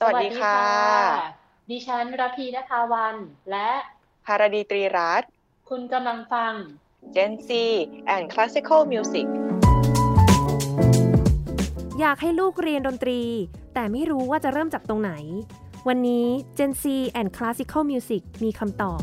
[0.00, 0.60] สวัสดีค่ะ
[1.70, 3.14] ดิฉันรพีนภาวัน
[3.50, 3.70] และ
[4.26, 5.30] ภารดีตรีรัตน์
[5.68, 6.52] คุณกำลังฟัง
[7.14, 7.50] Gen Z
[8.14, 9.26] and Classical Music
[12.00, 13.20] อยากให้ลูกเรียนดนตรี
[13.74, 15.12] แต่ไม่รู้ว่าจะเริ่มจากตรงไหน
[15.88, 16.26] วันนี้
[16.58, 16.84] Gen Z
[17.20, 19.02] and Classical Music มีคำตอบ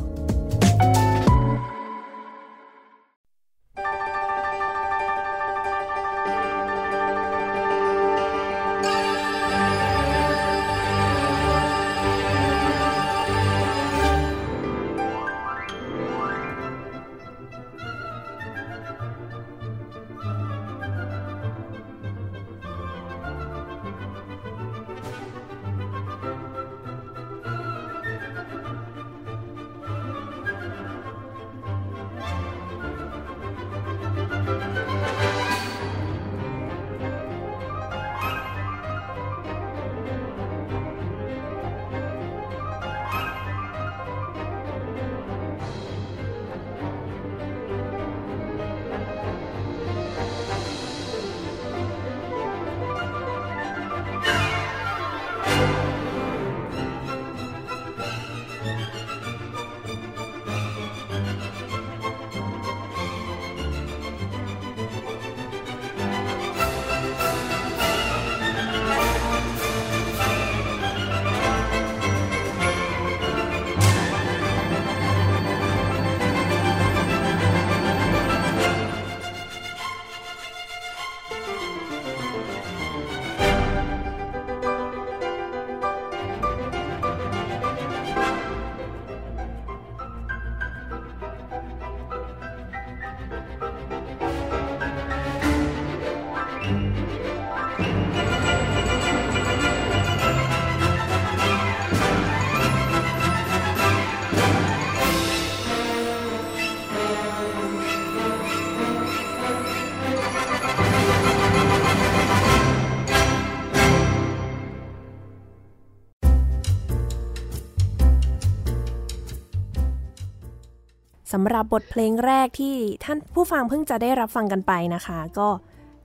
[121.38, 125.50] สำหรับบทเพลงแรกที่ท่านผู้ฟังเพิ่งจะได้รับฟังกันไปนะคะ ก็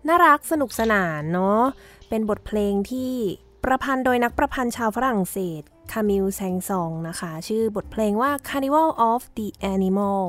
[0.09, 1.63] น่ารักสนุกสนานเนาะ
[2.09, 3.13] เป็นบทเพลงที่
[3.65, 10.23] ประพันธ์โดยนักประพันธ์ชาวฝรั่งเศสคามิลแซงซองนะคะ ชื่อบทเพลงว่า Carnival of the Animal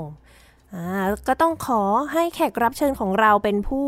[0.73, 0.85] อ่า
[1.27, 1.81] ก็ต้องขอ
[2.13, 3.87] ให้แขกรับเชิญของเราเป็นผู้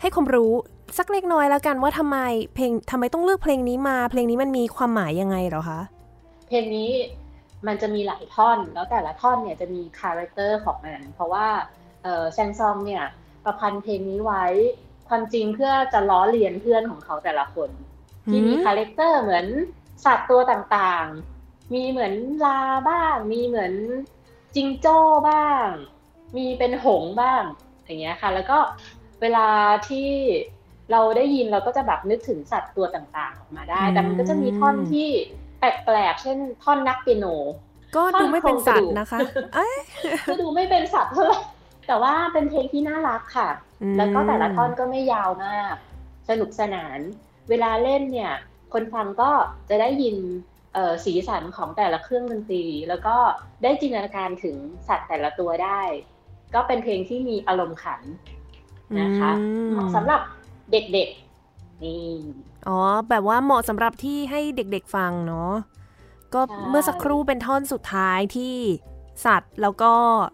[0.00, 0.52] ให้ความรู้
[0.98, 2.18] สักเล็กน้อยแล้วกันว่าทำไม
[2.54, 5.80] เพลงทำไมต้องเลือกเพลงนี้มา เพลงนี้มันมีความหมายยังไงเหรอคะ
[6.48, 6.90] เพลงนี้
[7.66, 11.48] มันจะมีหลายท่อน แล้วแต่ละท่อนเนี่ยจะมี character ของมัน เพราะว่า
[12.02, 13.04] เออแซงซองเนี่ย
[13.44, 14.44] ประพันธ์เพลงนี้ไว้
[15.08, 17.70] ความจริงเพื่อจะล้อเลียนเพื่อนของเขาแต่ละคน
[18.30, 19.46] ที่มี character เหมือน
[20.04, 22.12] สัตว์ตัวต่างๆ มีเหมือน
[22.44, 23.72] ลาบ้าง มีเหมือน
[24.54, 24.98] จิงโจ้
[25.28, 25.66] บ้าง
[26.36, 27.42] มีเป็นหงส์บ้าง
[27.84, 28.58] อย่างเงี้ยค่ะ แล้วก็
[29.20, 29.48] เวลา
[29.88, 30.08] ที่
[30.92, 35.08] เราได้ยินเราก็จะแบบนึกถึงสัตว์ตัวต่างๆ ออกมาได้ แต่มันก็จะมีท่อนที่
[35.43, 37.26] แปลกๆ เช่นท่อนนักเปียโน
[37.96, 39.18] ก็ดูไม่เป็นสัตว์นะคะ
[40.28, 41.40] ก็ดูไม่เป็นสัตว์เท่าไหร่
[41.86, 43.50] แต่ว่าเป็นเพลงที่น่ารักค่ะ
[43.98, 45.74] แล้วก็แต่ละท่อนก็ไม่ยาวมาก
[46.28, 46.98] สนุกสนาน
[47.48, 48.32] เวลาเล่นเนี่ย
[48.72, 49.30] คนฟังก็
[49.68, 50.16] จะได้ยิน
[51.04, 53.16] สีสันของแต่ละเครื่องดนตรี แล้วก็
[53.62, 54.56] ได้จินตนาการถึง
[54.88, 55.80] สัตว์แต่ละตัวได้
[56.54, 58.02] ก็เป็นเพลงที่มีอารมณ์ขัน
[59.00, 59.30] นะคะ
[59.94, 60.20] สำหรับ
[60.72, 62.04] เด็กๆนี่
[62.68, 62.78] อ๋อ
[63.10, 65.52] แบบว่าเหมาะสำหรับที่ให้เด็กๆฟังเนาะ
[66.34, 68.56] ก็เมื่อสักครู่เป็นท่อนสุดท้ายที่
[69.26, 69.92] สัตว์แล้วก็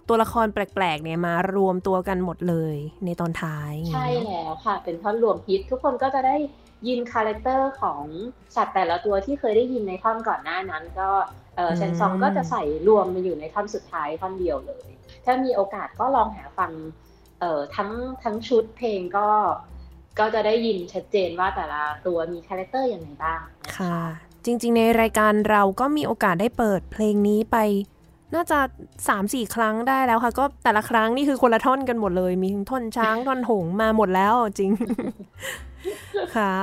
[0.08, 6.36] ตัวละครแปลกๆเนี่ยมารวมตัวกันหมดเลยในตอนท้าย ใช่แล้วค่ะ เป็นท่อนรวมฮิต ทุกคนก็จะได้
[6.88, 8.02] ยิน character ของ
[8.56, 11.10] สัตว์แต่ละตัวที่เคยได้ยินในท่อนก่อนหน้านั้น ก็
[11.56, 14.86] เออแซงซองก็จะใส่รวมมาอยู่ในท่อนสุดท้ายท่อนเดียวเลย
[15.24, 16.72] ถ้ามีโอกาสก็ลองหาฟัง
[17.40, 17.90] เอ่อทั้ง
[18.22, 19.28] ทั้งชุดเพลงก็
[20.18, 23.40] ก็จะได้ยินชัดเจนว่าแต่ละตัวมี character อย่างไรบ้าง
[23.76, 23.98] ค่ะ
[24.44, 27.56] จริง ๆ ในรายการเราก็มีโอกาสได้เปิดเพลงนี้ไป
[28.34, 28.58] น่าจะ
[29.08, 34.72] สามสี่ครั้งได้แล้วค่ะ ก็แต่ละครั้งนี่คือคนละท่อนกันหมดเลย มีท่อนช้างท่อนหงส์มาหมดแล้วจริง
[36.36, 36.54] ค่ะ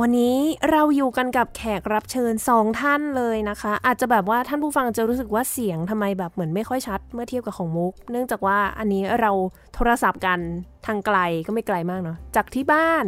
[0.00, 0.36] วันนี้
[0.70, 9.30] เราอยู่กันกับแขกรับเชิญสองท่านเลยนะคะ อาจจะแบบว่าท่านผู้ฟังจะรู้สึกว่าเสียงทำไมแบบเหมือนไม่ค่อยชัด เมื่อเทียบกับของมุก เนื่องจากว่าอันนี้เรา
[9.74, 10.38] โทรศัพท์กัน
[10.86, 13.04] ทางไกลก็ไม่ไกลมากเนาะจากที่บ้าน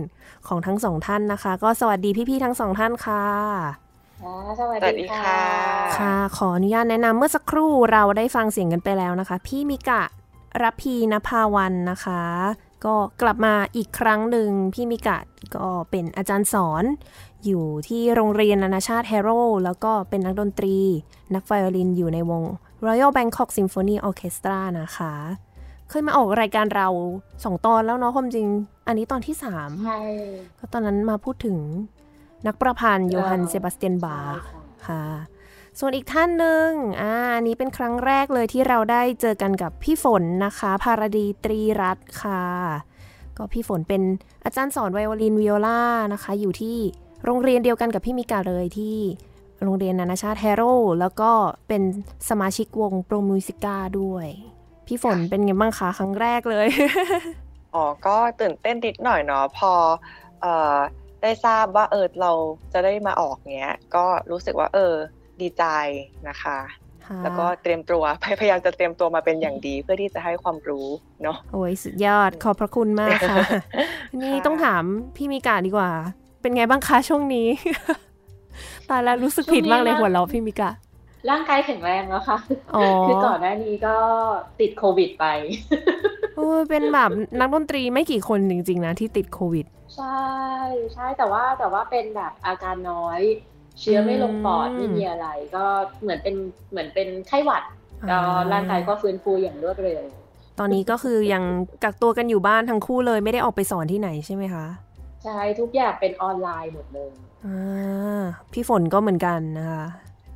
[0.48, 3.24] ของทั้งสองท่านนะคะ ก็สวัสดีพี่ๆทั้งสองท่านค่ะ
[4.60, 5.40] สวัสดีค่ะ
[5.98, 10.02] ค่ะ ขออนุญาตแนะนำเมื่อสักครู่เราได้ฟังเสียงกันไปแล้วนะคะ พี่มิกะ
[10.62, 12.22] รับพีนภาวันนะคะ
[12.84, 15.18] ก็กลับมาอีกครั้งหนึ่งพี่มิกะ
[15.56, 16.84] ก็เป็นอาจารย์สอน
[17.44, 20.78] อยู่ที่โรงเรียนนานาชาติแฮโร่แล้วก็เป็นนักดนตรี
[21.34, 22.42] นักไวโอลินอยู่ในวง
[22.86, 25.14] Royal Bangkok Symphony Orchestra นะคะ
[25.88, 26.88] เคยมาออกรายการเรา
[27.44, 28.46] สองตอนแล้วเนาะความจริง
[28.86, 30.00] อันนี้ตอนที่สามใช่
[30.58, 31.56] ก็ตอนนั้นมาพูดถึง
[32.46, 35.02] นักประพันธ์โยฮันเออเซบาสเตียนบาใช่ร์ค่ะค่ะ
[35.82, 42.44] ส่วนอีกท่านหนึ่งอ่าอันนี้เป็นครั้งแรกเลยที่เราได้เจอกันกับพี่ฝนนะคะ ภารดีตรีรัตน์ค่ะ
[43.36, 44.02] ก็พี่ฝนเป็น
[44.44, 45.82] อาจารย์สอนไวโอลินวิโอลา
[46.12, 46.78] นะคะ อยู่ที่
[47.24, 48.96] โรงเรียนเดียวกันกับพี่มิกาเลยที่
[49.62, 51.30] โรงเรียนนานาชาติแฮโร่แล้วก็
[51.68, 51.82] เป็น
[52.28, 54.26] สมาชิกวงโปรมิวสิก้าด้วย
[54.86, 56.66] พี่ฝนเป็นไงบ้างคะครั้งแรกเลย
[57.74, 59.72] อ๋อ ก็ตื่นเต้นนิดหน่อยเนาะพอ
[60.40, 60.76] เอ่อ
[61.22, 62.32] ได้ทราบว่าเออเรา
[62.72, 64.94] จะได้มาออกเนี้ย ก็รู้สึกว่าเออ
[65.42, 65.64] ดีใจ
[66.28, 66.58] นะคะ
[67.06, 68.02] ค่ะแล้วก็เตรียมตัว
[68.40, 70.86] พยายามจะเตรียมตัวมาเป็นอย่างดีเพื่อที่จะให้ความรู้
[71.22, 73.36] เนาะโอ้ยสุดยอดขอบพระคุณมากค่ะ
[74.22, 74.82] นี่ต้องถาม
[75.16, 75.90] พี่มีกาดีกว่า
[76.40, 77.48] เป็นไงบ้างคะช่วงนี้
[78.88, 80.70] ตายแล้วรู้สึกผิดมากเลยหัวเราะพี่มิกา
[81.30, 82.38] ร่างกายแข็งแรงแล้วค่ะ
[82.74, 83.96] อ๋อคือก่อนหน้านี้ก็
[84.60, 85.26] ติดโควิดไป
[86.36, 87.10] โอ้ยเป็นแบบ
[87.40, 89.66] นักดนตรีไม่กี่คนจริง ๆ นะที่ติดโควิด
[89.96, 90.24] ใช่
[90.94, 93.20] ใช่แต่ว่าแต่ว่าเป็นแบบอาการน้อย
[93.80, 95.64] เชื้อไม่ลงปอดอืมไม่มีอะไร ก็
[96.02, 96.34] เหมือนเป็น
[96.70, 97.62] เหมือนเป็นไข้หวัด
[98.10, 98.18] ก็
[98.52, 100.02] ร่างกายก็ฟื้นฟูอย่างรวดเร็ว
[100.58, 101.44] ตอนนี้ก็คือยัง
[101.84, 104.66] กักตัวกันอยู่บ้านทั้งคู่เลยไม่ได้ออกไปสอนที่ไหนใช่ไหมคะ
[105.24, 107.10] ใช่ทุกอย่างเป็นออนไลน์หมดเลย
[107.46, 108.22] อ่า
[108.52, 109.84] พี่ฝนก็เหมือนกันนะคะ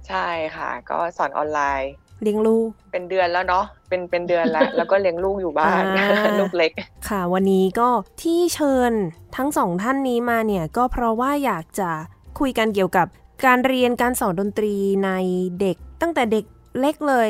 [0.08, 0.26] ใช่
[0.56, 1.92] ค่ะ ก็สอนออนไลน์
[2.22, 6.06] เลี้ยงลูกเป็นเดือนแล้วเนาะเป็นเป็นเดือนแล้วแล้วก็เลี้ยงลูกอยู่บ้านอ่า
[6.40, 6.72] ลูกเล็ก
[7.08, 7.88] ค่ะ วันนี้ก็
[8.22, 8.92] ที่เชิญ
[9.36, 11.90] ทั้งสองท่านนี้มาเนี่ยก็เพราะว่าอยากจะ
[12.38, 13.06] คุยกันเกี่ยวกับ
[13.46, 14.74] การเรียนการสอนดนตรี
[15.04, 15.10] ใน
[15.60, 16.44] เด็กตั้งแต่เด็ก
[16.80, 17.28] เล็กเลย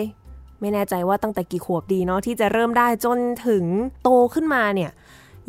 [0.61, 3.65] ไม่แน่ใจว่าตั้งแต่กี่ขวบดีเนาะที่จะเริ่มได้จนถึง
[4.03, 4.91] โตขึ้นมาเนี่ย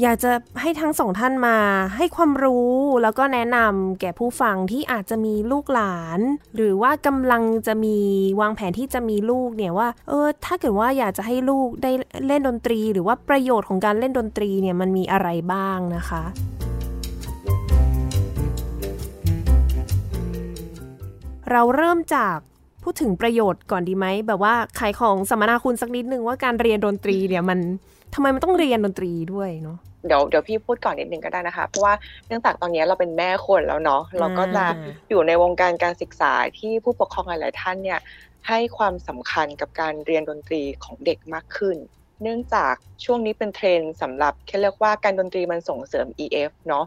[0.01, 0.31] อยากจะ
[0.61, 1.57] ให้ทั้งสองท่านมา
[1.97, 2.73] ให้ความรู้
[3.03, 6.19] แล้วก็แนะนำแก่ผู้ฟังที่อาจจะมีลูกหลาน
[6.55, 7.97] หรือว่ากำลังจะมี
[8.41, 11.91] วางแผนที่จะมีลูกเนี่ยว่าเออถ้าเกิดว่าอยากจะให้ลูกได้
[12.27, 16.23] เล่นดนตรี หรือว่าประโยชน์ของการเล่นดนตรีเนี่ยมันมีอะไรบ้างนะคะ
[21.51, 22.37] เราเริ่มจาก
[22.83, 27.59] พูดถึงประโยชน์ก่อนดีไหมแบบว่าขายของสัมมนาคุณสักนิดนึงว่าการเรียนดนตรีเนี่ยมัน
[28.13, 29.77] ทำไมมันต้องเรียนดนตรีด้วยเนาะ
[30.07, 31.93] เดี๋ยวเดี๋ยวพี่พูดก่อนนิดนึงก็ได้นะคะ เพราะว่า
[32.27, 37.99] เนื่องจากตอนนี้เราเป็นแม่คนแล้วเนาะเราก็จะอ่าอยู่ในวงการการศึกษาที่ผู้ปกครองหลาย ๆ ท่านเนี่ย
[38.47, 41.77] ให้ความสำคัญกับการเรียนดนตรีของเด็กมากขึ้น
[42.21, 42.73] เนื่องจาก
[43.05, 46.85] ช่วงนี้เป็นเทรนสำหรับแค่เรียกว่าการดนตรีมันส่งเสริม EF เนาะ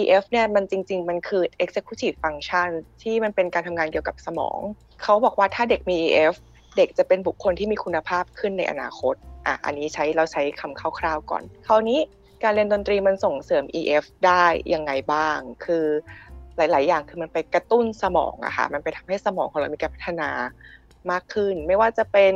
[0.00, 2.70] EF เนี่ยมันจริง ๆ มันคือ executive function
[3.02, 4.58] ที่มันเป็นการทำงานเกี่ยวกับสมอง
[5.02, 6.34] เขาบอกว่าถ้าเด็กมี EF
[6.76, 9.14] เด็กจะเป็นบุคคลที่มีคุณภาพขึ้นในอนาคต
[9.46, 12.00] อะ อันนี้ใช้เราใช้คำคร่าวๆก่อน คราวนี้
[12.42, 14.44] การเรียนดนตรีมันส่งเสริม EF ได้
[14.74, 15.86] ยังไงบ้าง คือ
[16.56, 20.30] หลาย ๆ อย่างคือมันไปกระตุ้นสมองอะค่ะ มันไปทำให้สมองของเรามีการพัฒนา
[21.12, 22.32] มากขึ้น ไม่ว่าจะเป็น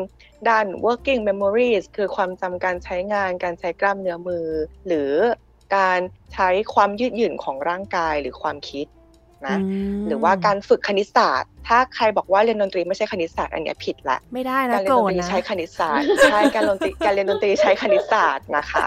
[0.49, 4.47] ด้าน working memories คือความจำการใช้งาน การใช้กล้ามเนื้อมือ
[4.87, 5.13] หรือ
[5.77, 6.01] การ
[6.35, 8.87] ใช้ความยืดหยุ่นของร่างกายหรือความคิด
[9.49, 18.87] นะมหรือว่าการฝึกคณิตศาสตร์ ถ้าใครบอกว่าเรียนดนตรีไม่ใช่คณิตศาสตร์ อันเนี้ยผิดละไม่ได้นะการเรียโกนรดนธตรีนะใช้คณิตศาสตร์ใช่การดนตรีการเรียนดนตรีใช้คณิตศาสตร์นะคะ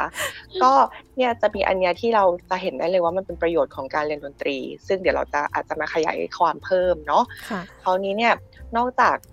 [0.64, 0.72] ก็
[1.18, 4.58] เนี่ยจะมีอันเนี้ยที่เราจะเห็นได้เลยว่ามันเป็นประโยชน์ของการเรียนดนตรี
[4.88, 8.34] ซึ่งเดี๋ยวเราจะอาจจะมาขยายความเพิ่มเนาะค่ะคราวนี้เนี่ย
[8.78, 9.33] นอกจากเอิ่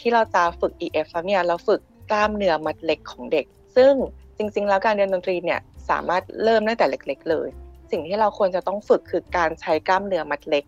[0.00, 1.80] ที่เราจะฝึก EF แล้วเนี่ยเราฝึก
[2.10, 3.46] กล้ามเนื้อมัดเล็กของเด็ก
[3.76, 3.94] ซึ่ง
[4.36, 7.48] จริง ๆ แล้วการเรียนดนตรีเนี่ยสามารถเริ่มตั้งแต่เล็ก ๆ เลย
[7.90, 10.64] สิ่งที่เราควรจะต้องฝึกคือการใช้กล้ามเนื้อมัดเล็ก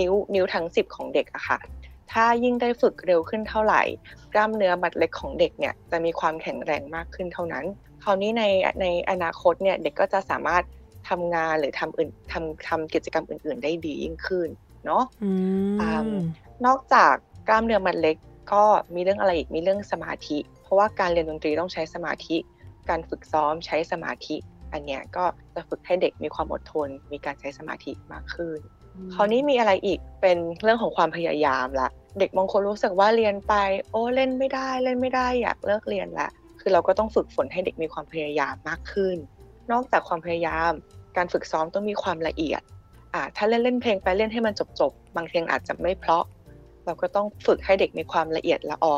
[0.00, 1.58] นิ้วนิ้วทั้ง 10 ของเด็กอะค่ะ
[2.12, 3.82] ถ้ายิ่งได้ฝึกเร็วขึ้นเท่าไหร่
[4.34, 7.64] กล้ามเนื้อมัดเล็กของเด็กเนี่ยจะมีความแข็งแรงมากขึ้นเท่านั้น
[8.02, 8.44] คราวนี้ใน
[8.80, 10.64] ในอนาคตเนี่ยเด็กก็จะสามารถ
[11.08, 14.48] ทำงานหรือทำอื่นทำทำกิจกรรมอื่น ๆ ได้ดียิ่งขึ้น
[14.86, 15.30] เนาะอื
[15.80, 16.18] อืมม
[16.66, 17.14] นอกจาก
[17.48, 18.16] กล้ามเนื้อมัดเล็ก
[18.52, 18.64] ก็
[18.94, 22.36] มีเรื่องอะไรอีกมีเรื่องสมาธิ เพราะว่าการเรียนดนตรีต้องใช้สมาธิ
[22.88, 24.36] การฝึกซ้อมใช้สมาธิ
[24.72, 28.58] อันเนี้ยก็จะฝึกให้เด็กมีความอดทน มีการใช้สมาธิมากขึ้น
[29.14, 31.88] คราวนี้มีอะไรอีกเป็นเรื่องของความพยายามละ
[32.18, 33.54] เด็กบางคนรู้สึกว่าเรียนไป
[33.90, 36.28] โอ้เล่นไม่ได้เล่นไม่ได้อยากเลิกเรียนละ
[36.60, 39.16] คือเราก็ต้องฝึกฝนให้เด็กมีความพยายามมากขึ้น
[39.72, 40.72] นอกจากความพยายาม
[41.16, 42.62] การฝึกซ้อมต้องมีความละเอียด
[43.14, 46.24] อ่าถ้าเล่นเล่นเพลงไปเล่นให้มันจบจบๆบางเพลงอาจจะไม่เพราะ
[46.86, 48.96] เราก็ต้องฝึกให้เด็กมีความละเอียดละออ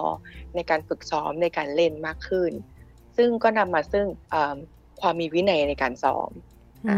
[0.54, 2.52] ในการฝึกซ้อมในการเล่นมากขึ้น
[3.16, 4.56] ซึ่งก็นำมาซึ่งเอิ่ม
[5.00, 6.30] ความมีวินัยในการซ้อม
[6.88, 6.96] อื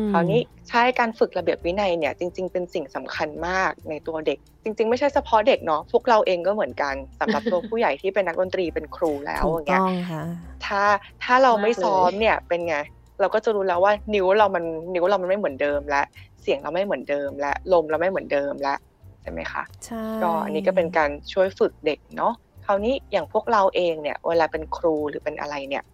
[0.00, 10.22] มคราวนี้ใช้การฝึกระเบียบวินัยเนี่ยจริง ๆ เป็นสิ่งสำคัญมากในตัวเด็ก จริง ๆ ไม่ใช่เฉพาะเด็กเนาะพวกเราเองก็เหมือนกันสำหรับตัวผู้ใหญ่ที่เป็นนักดนตรีเป็นครูแล้วถูอกย่างเงี้ต้ยองค่ะ
[10.66, 10.82] ถ้า
[11.24, 12.76] ถ้าเราไม่มากเลยซ้อมเนี่ยเป็นไง
[13.20, 14.64] เราก็จะรู้แล้วว่านิ้วเรามัน
[14.94, 16.06] นิ้วเรามันไม่เหมือนเดิมแล้ว
[16.42, 22.34] เสียงเราไม่เหมือนเดิมและลมเราไม่เหมือนเดิมแล้วใช่ไหมคะใช่ก็อันนี้ก็เป็นการช่วยฝึกเด็กเนาะ
[22.66, 25.84] คราวนี้อย่างพวกเราเองเนี่ยเวลาเป็นครูหรือเป็นอะไรเนี่ย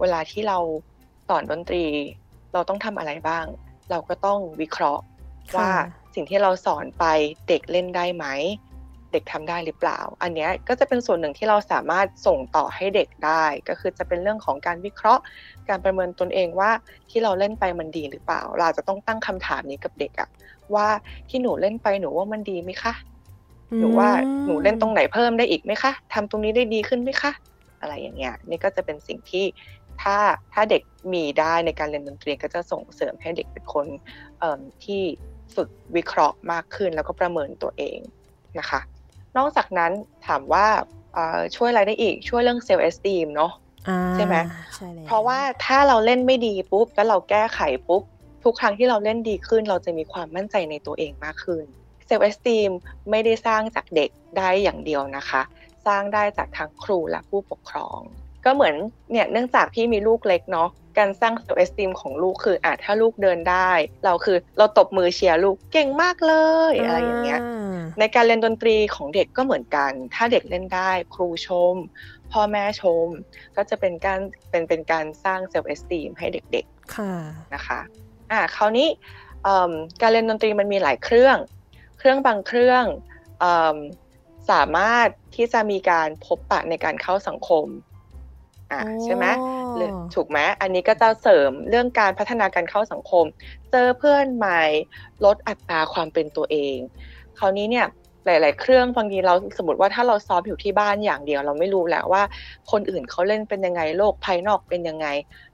[0.00, 0.58] เวลาที่เรา
[1.28, 1.84] สอนดนตรี
[2.52, 3.44] เราต้องทำอะไรบ้าง
[3.90, 5.02] เราก็ต้องวิเคราะห์
[5.52, 5.70] ค่ะว่า
[6.14, 7.04] สิ่งที่เราสอนไป
[7.48, 8.26] เด็กเล่นได้ไหม
[9.14, 15.22] เด็กทำได้หรือเปล่า อันเนี้ยก็จะเป็นส่วนหนึ่งที่เราสามารถส่งต่อให้เด็กได้ ก็คือจะเป็นเรื่องของการวิเคราะห์
[15.68, 16.70] การประเมินตนเองว่า
[17.10, 20.28] ที่เราเล่นไปมันดีหรือเปล่า เราจะต้องตั้งคำถามนี้กับเด็กอะ
[20.74, 20.88] ว่า
[21.28, 22.94] ที่หนูเล่นไปหนูว่ามันดีไหมคะ
[23.78, 24.10] หนูว่า
[24.46, 27.32] หนูเล่นตรงไหนเพิ่มได้อีกไหมคะทำตรงนี้ได้ดีขึ้นไหมคะ
[27.80, 29.44] อะไรอย่างเงี้ยนี่ก็จะเป็นสิ่งที่
[30.02, 30.16] ถ้า
[30.52, 33.86] ถ้าเด็กมีได้ในการเรียนดนตรีก็จะส่งเสริมให้เด็กเป็นคน
[34.38, 35.02] เอิ่มที่
[35.54, 37.98] ฝึกวิเคราะห์มากขึ้นแล้วก็ประเมินตัวเอง
[38.58, 38.80] นะคะ
[39.36, 39.92] นอกจากนั้น
[40.26, 40.66] ถามว่า
[41.14, 43.52] เอ่อช่วยอะไรได้อีกช่วยเรื่อง self-esteem เนาะ
[43.88, 44.36] อ่าใช่ไหม
[44.74, 48.02] ใช่แล้วเพราะว่าถ้าเราเล่นไม่ดีปุ๊บแล้วเราแก้ไขปุ๊บ
[48.44, 51.64] ทุกครั้งที่เราเล่นดีขึ้น เราจะมีความมั่นใจในตัวเองมากขึ้น
[52.06, 52.70] self-esteem
[53.10, 55.42] ไม่ได้สร้างจากเด็กได้อย่างเดียวนะคะ
[55.86, 58.00] สร้างได้จากทั้งครูและผู้ปกครอง
[58.44, 58.74] ก็เหมือน
[59.10, 63.70] เนี่ยเนื่องจากพี่มีลูกเล็กเนาะการสร้าง self-esteem ของลูกคืออะถ้าลูกเดินได้
[64.04, 66.34] เราคือเราตบมือเชียร์ลูกเก่งมากเล
[66.72, 67.40] ยอะไรอย่างเงี้ย
[67.98, 71.74] ในการเรียนดนตรีของเด็กก็เหมือนกัน ถ้าเด็กเล่นได้ครูชม
[72.32, 73.06] พ่อแม่ชม
[73.56, 74.20] ก็จะเป็นการ
[74.50, 77.80] เป็นเป็นการสร้างเซลล์เอสตีมให้เด็กค่ะๆนะคะ
[78.30, 78.88] อ่าคราวนี้
[79.44, 81.36] เอิ่มการเรียนดนตรีมันมีหลายเครื่อง
[81.98, 82.84] เครื่องบางเครื่อง
[83.40, 83.76] เอิ่ม
[84.50, 87.66] สามารถที่จะมีการพบปะในการเข้าสังคม
[88.70, 89.24] อ่าใช่ไหม
[89.74, 93.24] หรือถูกไหมอันนี้ก็จะเสริมเรื่องการพัฒนาการเข้าสังคม
[93.70, 94.62] เจอเพื่อนใหม่
[95.24, 96.76] ลดอัตราความเป็นตัวเอง
[97.38, 97.86] คราวนี้เนี่ย
[98.26, 102.22] หลาย ๆ เครื่องบางทีเราสมมติว่าถ้าเราซ้อมอยู่ที่บ้านอย่างเดียว เราไม่รู้แล้วว่า
[102.70, 105.06] คนอื่นเขาเล่นเป็นยังไงโลกภายนอกเป็นยังไง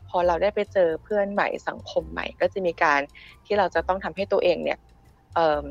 [0.09, 3.01] พอเราได้ไปเจอเพื่อนใหม่สังคมใหม่ ก็จะมีการ
[3.47, 4.79] ที่เราจะต้องทำให้ตัวเองเนี่ย
[5.35, 5.65] เอิ่ม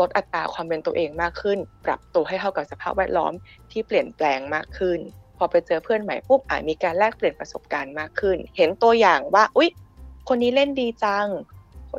[0.00, 3.32] ลดอัตราความเป็นตัวเองมากขึ้น ปรับตัวให้เข้ากับสภาพแวดล้อม
[3.70, 5.00] ที่เปลี่ยนแปลงมากขึ้น
[5.36, 9.70] พอไปเจอเพื่อนใหม่ปุ๊บอาจมีการแลกเปลี่ยนประสบการณ์มากขึ้น เห็นตัวอย่างว่า อุ๊ย
[10.28, 11.28] คนนี้เล่นดีจัง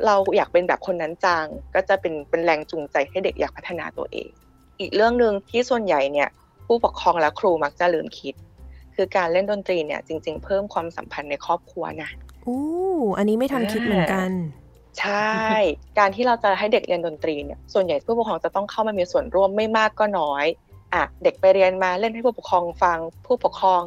[0.06, 4.28] เราอยากเป็นแบบคนนั้นจัง ก็จะเป็นเป็นแรงจูงใจให้เด็กอยากพัฒนาตัวเอง
[4.80, 6.28] อีกเรื่องหนึ่งที่ส่วนใหญ่เนี่ย
[6.66, 8.34] ผู้ปกครองและครูมักจะลืมคิด
[8.94, 12.10] คือการเล่นดนตรีเนี่ยจริง ๆ เพิ่มความสัมพันธ์ในครอบครัวนะ
[12.46, 12.62] อู้
[13.18, 14.30] อันนี้ไม่ทันคิดเหมือนกัน
[15.00, 15.32] ใช่
[15.98, 20.46] การที่เราจะให้เด็กเรียนดนตรีเนี่ย ส่วนใหญ่ผู้ปกครองจะต้องเข้ามามีส่วนร่วมไม่มากก็น้อย
[20.94, 23.82] อะเด็กไปเรียนมาเล่นให้ผู้ปกครองฟังผู้ปกครอง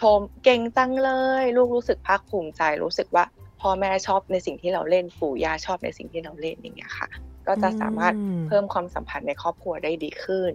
[0.00, 1.10] ชมเก่งจังเล
[1.42, 3.24] ย ลูกรู้สึกภาคภูมิใจ รู้สึกว่า
[3.60, 7.08] พ่อแม่ชอบในสิ่งที่เราเล่นปู่ย่าชอบในสิ่งที่เราเล่นอย่างเงี้ยค่ะ
[7.46, 10.52] ก็จะสามารถอืมเพิ่มความสัมพันธ์ในครอบครัวได้ดีขึ้น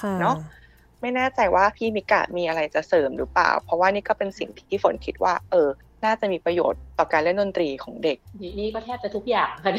[0.00, 0.36] ค่ะเนอะ
[1.00, 5.68] ไม่แน่ใจว่าพี่มิกะมีอะไรจะเสริมหรือเปล่า เพราะว่านี่ก็เป็นสิ่งที่ฝนคิดว่า เออ
[6.04, 9.72] น่าจะมีประโยชน์ต่อการเล่นดนตรีของเด็ก นี่นี่ก็แทบจะทุกอย่างค่ะ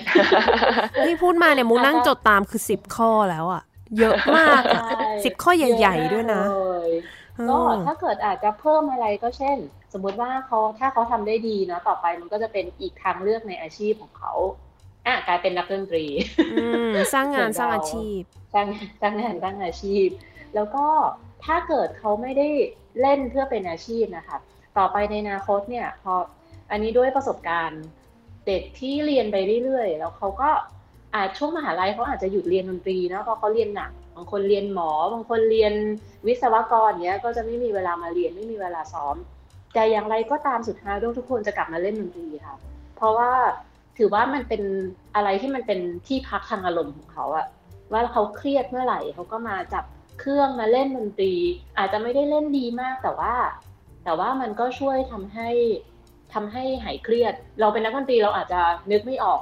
[1.06, 3.64] ที่พูดมาเนี่ยมูนั่งจดตามคือสิบข้อแล้วอะ
[3.98, 6.92] เยอะมากอะใช่สิบข้อใหญ่ ๆ ด้วยนะเอะมากเลย
[7.36, 9.58] เออก็ถ้าเกิดอาจจะเพิ่มอะไรก็เช่น
[9.94, 14.34] สมมุติว่าเขาถ้าเขาทำได้ดีเนาะต่อไปมันก็จะเป็นอีกทางเลือกในอาชีพของเขา
[15.06, 16.06] อะกลายเป็นนักดนตรี
[16.52, 16.60] อื
[16.92, 18.22] มสร้างงานสร้างอาชีพ
[18.54, 18.68] สร้าง
[19.02, 20.08] สร้างงานสร้างอาชีพ
[20.56, 20.86] แล้วก็
[21.46, 22.50] ถ้าเกิดเขาไม่ได้
[23.02, 24.38] เล่นเพื่อเป็นอาชีพนะคะ
[24.78, 26.14] ต่อไปในอนาคตเนี่ยพอ
[26.72, 27.84] อันนี้ด้วยประสบการณ์
[28.48, 30.50] เด็กที่เรียนไปเรื่อยๆ แล้วเขาก็
[31.16, 35.74] อาจช่วงมหาลัยเขาอาจจะหยุดเรียนดนตรีเนะเพราะเขาเรียนหนักบางคนเรียนหมอบางคนเรียน
[36.28, 39.16] วิศวกรเนี้ยก็จะไม่มีเวลามาเรียนไม่มีเวลาซ้อม
[39.74, 42.56] แต่อย่างไรก็ตามสุดท้ายทุกคนจะกลับมาเล่นดนตรีค่ะ
[42.98, 43.32] เพราะว่า
[43.98, 44.62] ถือว่ามันเป็น
[45.16, 47.46] อะไรที่มันเป็นที่พักทางอารมณ์ของเขาอะ
[47.92, 49.84] ว่าเขาเครียดเมื่อไหร่เขาก็มาจับ
[50.20, 51.34] เครื่องมาเล่นดนตรี
[51.78, 53.34] อาจจะไม่ได้เล่นดีมากแต่ว่า
[54.04, 55.50] แต่ว่ามันก็ช่วยทำให้
[56.34, 59.40] ทำให้หายเครียด เราเป็นนักดนตรีเราอาจจะนึกไม่ออก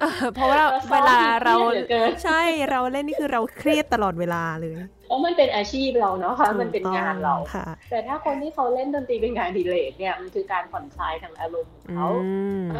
[0.00, 4.76] เออเพราะว่าเราซ้เวอมลาเราเครียดเหลือเกินใช่เราเล่นนี่คือเราเครียดตลอดเวลาเลย
[5.06, 12.08] เพราะมันเป็นอาชีพเราเนาะค่ะมันเป็นงานเราถูกต้องค่ะแต่ถ้าคนที่เขาเล่นดนตรีเป็นงานอดีเลกเนี่ยมันคือการผ่อนคลายทางอารมณ์ของอืเขา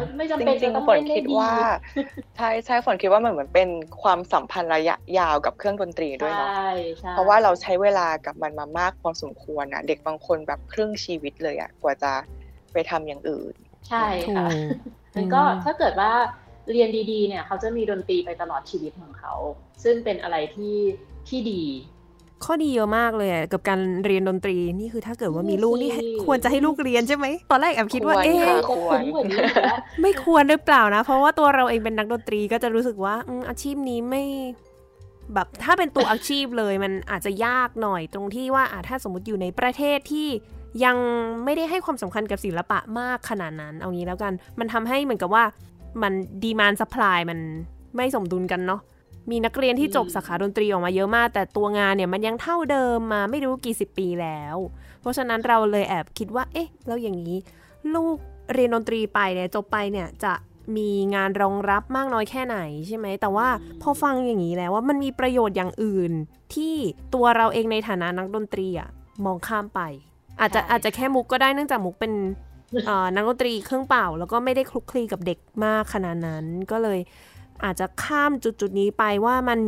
[0.01, 1.53] มไม่จำจเป็นริจะงต้องๆฝนเล่นได้คิดดีว่า
[2.37, 3.69] ใช่ใช่ฝนคิดว่ามันเหมือนเป็น
[4.01, 12.11] ความสัมพันธ์ระยะยาวกับเครื่องดนตรีด้วยเนาะใช่ใช่เพราะว่าเราใช้เวลากับมันมามากพอสมควรนะเด็กบางคนแบบครึ่งชีวิตเลยอะกว่าจะ
[12.73, 13.53] ไปทำอย่างอื่น
[13.87, 14.49] ใช่ถูกค่ะ
[15.15, 16.11] มันก็ถ้าเกิดว่า
[16.71, 19.33] เรียนดีๆ เนี่ย เขาจะมีดนตรีไปตลอดชีวิตของเขา
[19.83, 20.75] ซึ่งเป็นอะไรที่
[21.27, 21.63] ที่ดี
[22.45, 34.23] ข้อดีเยอะมากเลยอะกับการเรียนดนตรีนี่คือถ้าเกิดว่ามีลูกนี่ให้นี่สิควรจะให้ลูกเรียนใช่ไหมตอนแรกแอบคิดว่าควรเอ๊ะค่ะจะคุ้มกว่านี้อยู่แล้วไม่ควรหรือเปล่านะ เพราะว่าตัวเราเองเป็นนักดนตรีก็จะรู้สึกว่าอืมอาชีพนี้ไม่
[35.33, 40.27] แบบถ้าเป็นตัวอาชีพเลยมันอาจจะยากหน่อยตรงที่ว่าอะถ้าสมมติอยู่ในประเทศที่
[40.83, 40.97] ยัง
[41.43, 45.43] ไม่ได้ให้ความสำคัญกับศิลปะมากขนาดนั้น เอางี้แล้วกัน มันทำให้เหมือนกับว่า
[46.01, 47.39] มันดีมานสป라이มัน
[47.95, 48.81] ไม่สมดุลกันเนาะ
[49.29, 54.55] มีนักเรียนที่จบสาขาดนตรีออกมาเยอะมาก แต่ตัวงานเนี่ยมันยังเท่าเดิมมาไม่รู้กี่สิบปีแล้ว
[55.01, 57.37] เพราะฉะนั้นเราเลยแอบคิดว่า เอ๊ะแล้วอย่างนี้
[57.93, 58.17] ลูก
[58.53, 60.33] เรียนดนตรีไปเนี่ยจบไปเนี่ยจะ
[60.77, 62.57] มีงานรองรับมากน้อยแค่ไหน
[62.87, 63.47] ใช่ไหม แต่ว่า
[63.81, 66.11] พอฟังอย่างนี้แล้วว่ามันมีประโยชน์อย่างอื่น
[66.53, 66.73] ที่
[67.13, 68.89] ตัวเราเองในฐานะนักดนตรีอะ
[69.25, 69.81] มองข้ามไป
[70.41, 72.13] อาจจะอาจจะแค่มุกก็ได้เนื่องจากมุกเป็น
[73.15, 76.99] นักดนตรีเครื่องเป่า แล้วก็ไม่ได้คลุกคลีกับเด็กมากขนาดนั้น ก็เลย
[77.63, 79.59] อาจจะข้ามจุดจุดนี้ไปว่ามัน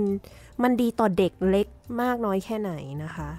[0.63, 1.67] มันดีต่อเด็กเล็ก
[2.01, 2.71] มากน้อยแค่ไหน
[3.03, 3.29] นะคะ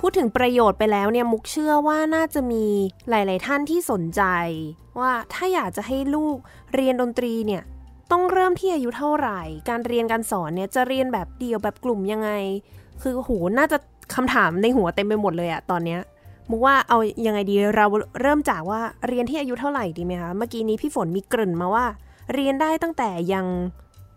[0.00, 2.64] พูดถึงประโยชน์ไปแล้วเนี่ยมุกเชื่อว่าน่าจะมี
[3.10, 4.22] หลาย ๆ ท่านที่สนใจ
[4.98, 6.36] ว่าถ้าอยากจะให้ลูก
[6.74, 7.62] เรียนดนตรีเนี่ย
[8.12, 12.30] ต้องเริ่มที่อายุเท่าไหร่ การเรียนการสอนเนี่ยจะเรียนแบบเดียวแบบกลุ่มยังไง
[13.02, 13.78] คือโหน่าจะ
[14.14, 16.00] คำถามในหัวเต็มไปหมดเลยอะตอนเนี้ย
[16.50, 17.86] มุกว่าเอายังไงดีเรา
[18.20, 21.86] เริ่มจากว่าเรียนที่อายุเท่าไหร่ดีไหมคะเมื่อกี้นี้พี่ฝนมีเกริ่นมาว่า
[22.34, 23.46] เรียนได้ตั้งแต่ยัง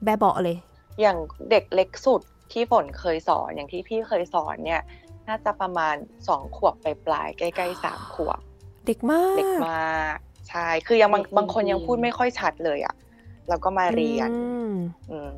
[0.04, 0.58] แบบเบาเลย
[1.02, 1.18] อย่าง
[1.50, 2.22] เด็กเล็กสุด
[2.52, 4.82] ที่ฝนเคยสอนอย่างที่พี่เคยสอนเนี่ย
[5.28, 5.96] น่าจะประมาณ
[6.28, 8.40] สองขวบไปปลายใกล้ๆสามขวบ
[8.86, 10.18] เด็กมาก เด็กมาก
[10.50, 12.96] ใช่ คือยังบางบางคนยังพูดไม่ค่อยชัดเลยอะ่ะ
[13.50, 14.30] แล้วก็มาเรียน
[15.12, 15.36] อืม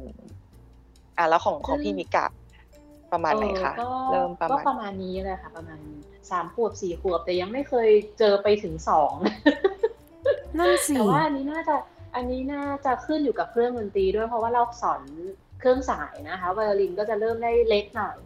[1.17, 2.25] อะแล้วของของพี่มิกะ
[3.11, 3.73] ประมาณไหนคะ
[4.11, 5.79] เริ่มประมาณก็ประมาณนี้เลยค่ะ ประมาณ
[6.31, 9.13] สามขวบสี่ขวบแต่ยังไม่เคยเจอไปถึงสอง
[10.57, 11.75] นั่นสิแต่ว่าอันนี้น่าจะ
[12.15, 15.01] อันนี้น่าจะขึ้นอยู่กับเครื่องดนตรีด้วยเพราะว่าเราสอน
[15.59, 18.17] เครื่องสายนะคะไวโอลินก็จะเริ่มได้เล็กหน่อย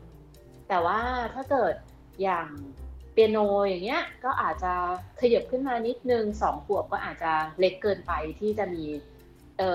[0.70, 1.00] แต่ว่า
[1.34, 1.74] ถ้าเกิด
[2.24, 2.48] อย่าง
[3.14, 4.74] เปียโนอย่างเงี้ยก็อาจจะ
[5.22, 9.11] ขยับขึ้นมานิดนึงสองขวบก็อาจจะเล็กเกินไปที่จะมีเออ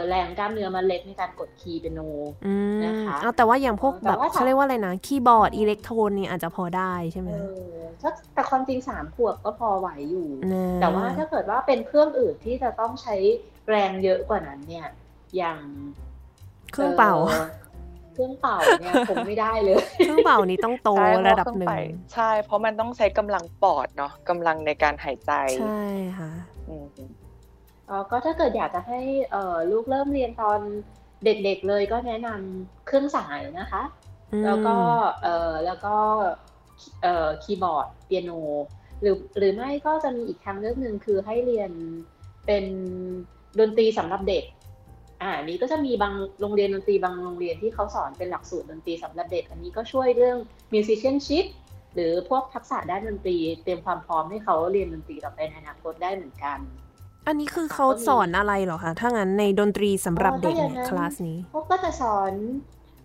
[0.09, 2.01] แรงกล้ามเนื้อมันเล็กในการกดคีย์เปียโน
[2.85, 7.37] นะคะเอาแต่ว่าอย่างพวกแบบเขาเรียกว่าอะไรนะ คีย์บอร์ด Electone นี่อาจจะพอได้ใช่ไหมเอ
[7.71, 7.77] อ
[8.35, 10.29] แต่ความจริงสามขวบก็พอไหวอยู่
[10.81, 13.17] แต่ว่าถ้าเกิดว่าเป็นเครื่องอื่นที่จะต้องใช้
[13.69, 14.89] แรงเยอะกว่านั้นเนี่ย
[15.37, 15.59] อย่าง
[16.73, 17.15] เครื่องเป่า
[18.15, 20.91] เครื่องเป่าเนี่ยผมไม่ได้เลย เครื่องเป่านี้ต้องโต
[21.29, 21.77] ระดับหนึ่ง
[22.15, 25.83] ใช่ เพราะมันต้องใช้กำลังปอดเนาะกำลังในการหายใจ ใช่
[26.19, 26.31] ค่ะ
[26.69, 26.85] อ๋อ
[28.11, 30.61] ก็ถ้าเกิดอยากจะให้เอ่อลูกเริ่มเรียนตอน
[31.25, 33.83] เด็กๆเลยก็แนะนำเครื่องสายนะคะ
[34.45, 34.77] แล้วก็
[35.23, 35.97] เอ่อแล้วก็
[37.03, 38.31] เอ่อคีย์บอร์ดเปียโน
[39.01, 41.71] หรือหรือไม่ก็จะมีอีกทางเลือกหนึ่งคือให้เรียน
[42.47, 42.65] เป็น
[43.59, 44.45] ดนตรีสำหรับเด็ก
[45.23, 50.37] อ่านี้ก็จะมีบางโรงเรียนดนตรีบางโรงเรียนที่เขาสอนเป็นหลักสูตรดนตรีสำหรับเด็ก อันนี้ก็ช่วยเรื่อง
[50.75, 51.47] musicianship
[51.95, 56.59] หรือพวกทักษะด้านดนตรี เตรียมความพร้อมให้เขาเรียนดนตรีต่อไปในอนาคตได้เหมือนกัน
[57.27, 62.33] อันนี้คือเขาสอนอะไรเหรอคะ ถ้างั้นในดนตรีสำหรับเด็กเนี่ยคลาสนี้พวกก็จะสอน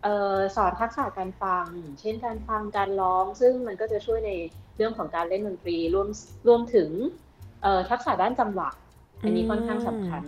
[0.04, 1.66] เอ่อสอนทักษะการฟัง
[2.00, 4.32] เช่นการฟังการร้อง ซึ่งมันก็จะช่วยใน
[4.78, 6.08] เรื่องของการเล่นดนตรีรวม
[6.48, 6.90] รวมถึง
[7.62, 8.70] เอ่อทักษะด้านจังหวะ
[9.24, 10.24] อันนี้ค่อนข้างสำคัญ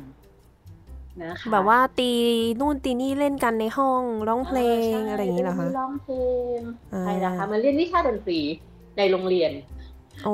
[1.23, 2.11] นะคะแบบว่าตี
[2.59, 4.59] นู่นตีนี่เล่นกันในห้องร้องเพล
[4.97, 6.15] งอะไรอย่างนี้เหรอคะร้องเพล
[6.57, 6.59] ง
[7.05, 8.39] ใช่นะคะมาเรียนวิชาดนตรี
[8.97, 9.51] ในโรงเรียน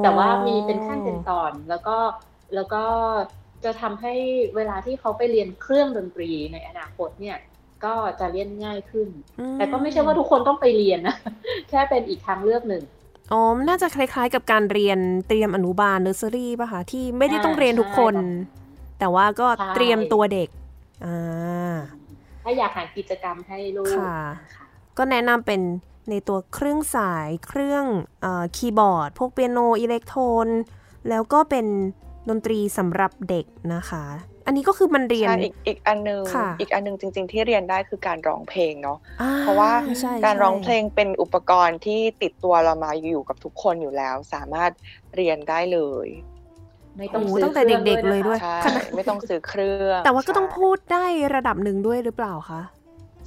[0.03, 1.97] แต่ว่ามีเป็นขั้นเป็นตอนแล้วก็
[2.55, 2.83] แล้วก็
[3.63, 4.13] จะทำให้
[4.55, 7.37] เวลาที่เขาไปเรียนเครื่องดนตรีในอนาคตเนี่ย
[7.85, 9.07] ก็จะเรียนง่ายขึ้น
[9.53, 11.15] แต่ก็ไม่ใช่ว่าทุกคนต้องไปเรียนนะ
[11.69, 12.83] แค่เป็นอีกทางเลือกหนึ่ง
[13.31, 18.15] อ๋อ น่าจะคล้ายๆกับการเรียนเตรียมอนุบาลเนอร์เซอรี่ป่ะคะที่ไม่ได้ต้องเรียนทุกคน
[18.99, 20.49] แต่ว่าก็เตรียมตัวเด็ก
[21.05, 21.75] อ่า
[22.43, 24.19] ถ้าอยากหากิจกรรมให้ลูกค่ะ
[24.97, 25.61] ก็แนะนำเป็น
[26.09, 27.85] ในตัวเครื่องสายเครื่อง
[28.23, 30.47] อคีย์บอร์ด พวกเปียโน Electone
[31.09, 31.65] แล้วก็เป็น
[32.29, 34.05] ดนตรีสำหรับเด็กนะคะ
[34.45, 36.23] อันนี้ก็คือมันเรียนอีกอีกอันนึง
[36.59, 38.97] อีกอันนึงจริง ๆ ที่เรียนได้คือการร้องเพลงเนาะ
[39.41, 39.71] เพราะว่า
[40.25, 44.71] การร้องเพลงเป็นอุปกรณ์ที่ติดตัวเรามาอยู่กับทุกคนอยู่แล้ว สามารถ
[45.15, 46.07] เรียนได้เลย
[46.97, 48.55] ไม่ต้องซื้อตั้งแต่เด็ก ๆ เลยด้วยใช่
[48.95, 52.61] ไม่ต้องซื้อเครื่องแต่ว่าก็ต้องพูดได้ระดับหนึ่งด้วยหรือเปล่าคะ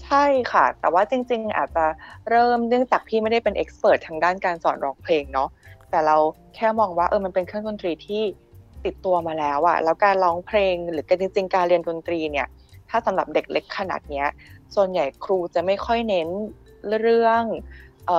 [0.04, 1.84] ใช่ค่ะ แต่ว่าจริง ๆ อาจจะ
[2.30, 5.48] เริ่มเนื่องจากพี่ไม่ได้เป็นเอ็กซ์เพรสทางด้านการสอนร้องเพลงเนาะ
[5.90, 6.16] แต่เรา
[6.56, 8.22] แค่มองว่าเออมันเป็นเครื่องดนตรีที่
[8.86, 12.46] ติดตัวมาแล้วอะแล้วการร้องเพลงหรือการจริงๆการเรียนดนตรีเนี่ย
[12.90, 14.26] ถ้าสำหรับเด็กเล็กขนาดเนี้ย
[14.74, 16.28] ส่วนใหญ่ครูจะไม่ค่อยเน้น
[17.00, 17.42] เรื่อง
[18.10, 18.12] อ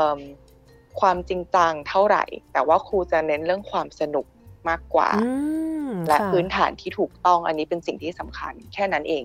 [1.00, 2.24] ความจริงจังเท่าไหร่
[2.54, 4.26] แต่ว่าครูจะเน้นเรื่องความสนุก
[4.70, 5.10] มากกว่า
[6.08, 9.24] และพื้นฐานที่ถูกต้องอันนี้เป็นสิ่งที่สำคัญแค่นั้นเอง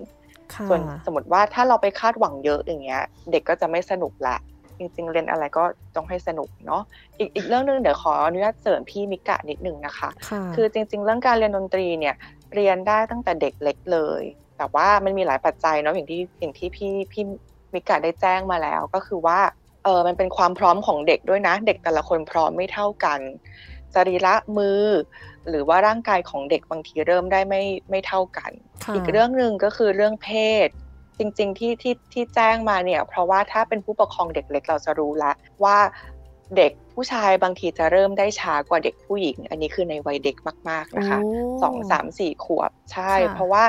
[0.69, 4.37] ส่วนสมมติว่าถ้าเราไปคาดหวังเยอะอย่างเงี้ย เด็กก็จะไม่สนุกละ
[4.79, 5.63] จริงๆ เรียนอะไรก็
[5.95, 6.81] ต้องให้สนุกเนาะ
[7.19, 10.09] อีกอีกเรื่องนึงเดี๋ยวขออนุญาตเสริมพี่มิกะนิดนึงนะคะ
[10.55, 12.15] คือจริง ๆ เรื่องการเรียนดนตรีเนี่ย
[12.55, 14.23] เรียนได้ตั้งแต่เด็กเล็กเลย
[14.57, 17.23] แต่ว่ามันมีหลายปัจจัยเนาะอย่างที่อย่างที่พี่พี่
[17.73, 19.39] มิกะได้แจ้งมาแล้ว ก็คือว่า
[19.83, 23.19] เออมันเป็นความพร้อมของเด็กด้วยนะ เด็กแต่ละคนพร้อมไม่เท่ากัน
[23.95, 24.83] สรีระมือ
[25.49, 28.51] หรือว่าร่างกายของเด็กบางทีเริ่มได้ไม่ไม่เท่ากัน
[28.93, 30.29] อีกเรื่องหนึ่งก็คือเรื่องเพ
[30.67, 30.69] ศ
[31.19, 35.31] จริง ๆ ที่ที่ที่แจ้งมาเนี่ย เพราะว่าถ้าเป็นผู้ปกครองเด็กเล็กเราจะรู้ละ
[35.63, 35.77] ว่า
[36.57, 40.35] เด็กผู้ชายบางทีจะเริ่มได้ช้ากว่าเด็กผู้หญิง อันนี้คือในวัยเด็ก
[40.69, 41.19] มาก ๆนะคะ
[41.61, 43.63] สองสามสี่ขวบใช่ เพราะว่า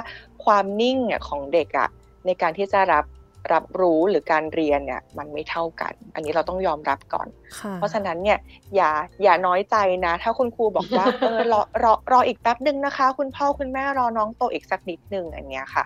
[0.44, 1.88] ความนิ่งเนี่ยของเด็กอะ
[2.26, 3.04] ในการที่จะรับ
[3.52, 7.28] รับรู้หรือการเรียนเนี่ยมันไม่เท่ากัน อันนี้เราต้องยอมรับก่อน
[7.74, 8.38] เพราะฉะนั้นเนี่ย
[8.76, 8.90] อย่า
[9.22, 9.76] อย่าน้อยใจ
[10.06, 15.84] นะ ถ้าคุณครูบอกว่าเออรอรอรออีกแป๊บหนึ่งนะคะ คุณพ่อคุณแม่รอน้องโตอีกสักนิดนึงอันเนี้ยค่ะ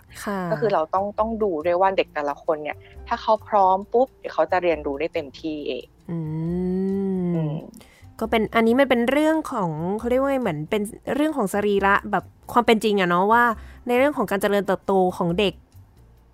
[0.50, 2.76] ก็คือเราต้องต้องดูด้วยว่าเด็กแต่ละคนเนี่ย
[3.08, 5.86] ถ้าเขาพร้อมปุ๊บเดี๋ยวเขาจะเรียนรู้ได้เต็มที่เอง
[8.20, 10.82] ก็เป็นอันนี้มันเป็นเรื่องของเขาเรียกว่าเหมือนเป็น
[11.14, 13.44] เรื่องของสรีระแบบความเป็นจริงอะเนาะว่า
[13.86, 15.54] ในเรื่องของการเจริญเติบโตของเด็ก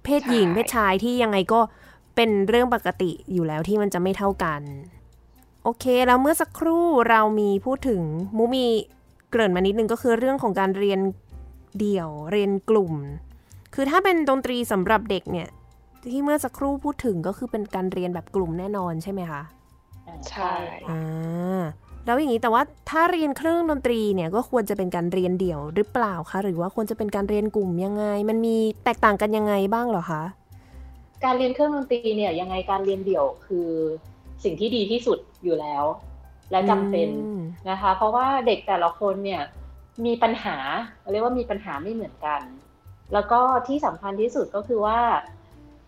[0.05, 1.61] เพศหญิงเพศชายที่ยังไงก็
[2.17, 4.63] เป็นเรื่องปกติอยู่แล้วที่มันจะไม่เท่ากัน
[5.65, 8.03] โอเค แล้วเมื่อสักครู่เรามีพูดถึง
[8.37, 8.67] มูมี
[9.31, 11.01] เกริ่นมานิดนึงก็คือเรื่องของการเรียน
[11.79, 12.95] เดี่ยวเรียนกลุ่ม
[13.75, 15.49] คือถ้าเป็นดนตรีสำหรับเด็กเนี่ย
[16.13, 19.43] ที่เมื่อสักครู่พูดถึงก็คือเป็นการเรียนแบบกลุ่มแน่นอนใช่ไหมคะ
[20.31, 20.53] ใช่
[20.91, 21.63] อ่า
[22.07, 30.23] แล้วอย่างนี้แต่ว่าถ้าเรียนเครื่องดนตรีเนี่ยก็ควรจะเป็นการเรียนเดี่ยวหรือเปล่าคะหรือว่าควรจะเป็นการเรียนกลุ่มยังไง มันมีแตกต่างกันยังไงบ้างเหรอคะ
[31.25, 33.71] การเรียนเครื่องดนตรีเนี่ยยังไงการเรียนเดี่ยวคือ
[34.45, 35.85] สิ่งที่ดีที่สุดอยู่แล้ว
[36.51, 37.09] และจำเป็น
[37.71, 39.43] นะคะ เพราะว่าเด็กแต่ละคนเนี่ย
[40.07, 40.57] มีปัญหา
[41.13, 42.41] เรียกว่ามีปัญหาไม่เหมือนกัน
[43.13, 44.99] แล้วก็ที่สำคัญที่สุดก็คือว่า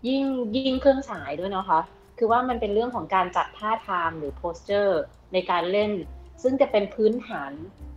[0.07, 0.23] ยิ่ง
[0.55, 1.79] ยิ่งเครื่องสายด้วยนะคะ
[2.17, 5.01] คือว่ามันเป็นเรื่องของการจัดท่าทางหรือโพสเจอร์
[5.33, 5.91] ในการเล่น
[6.43, 7.51] ซึ่งจะเป็นพื้นฐาน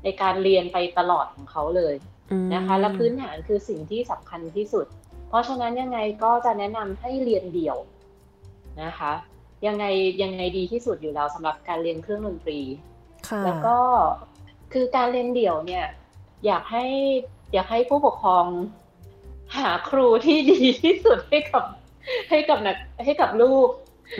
[0.04, 1.94] ในการเรียนไปตลอดของเขาเลย
[2.54, 4.86] นะคะ และพื้นฐานคือสิ่งที่สำคัญที่สุด
[5.28, 7.76] เพราะฉะนั้นยังไงก็จะแนะนำให้เรียนเดี่ยว
[8.82, 9.12] นะคะ
[9.66, 9.84] ยังไง
[10.22, 12.60] ยังไงดีที่สุดอยู่แล้วสำหรับการเรียนเครื่องดนตรี
[13.44, 13.78] แล้วก็
[14.72, 15.84] คือการเรียนเดี่ยวเนี่ย
[16.46, 16.84] อยากให้
[17.52, 18.46] อยากให้ผู้ปกครอง
[19.56, 21.64] หาครูที่ดีที่สุดให้กับ
[22.30, 23.68] ให้กับนักให้กับลูก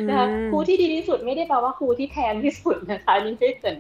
[0.09, 3.75] นะคะครูที่ดีที่สุดไม่ได้แปลว่าครูที่แพงที่สุดนะคะนี่ไม่เกิน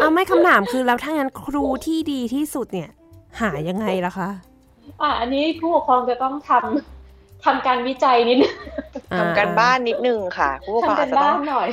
[0.00, 2.90] เอาไม่คำถามคือแล้วถ้างั้นครูที่ดีที่สุดเนี่ย
[3.40, 4.28] หายังไงล่ะคะ
[5.02, 8.38] อ่าอันนี้ผู้ปกครองจะต้องทำทำการวิจัยนิด
[9.18, 11.68] ทำการบ้านนิดนึงค่ะ ผู้ปกครองจะต้องหน่อย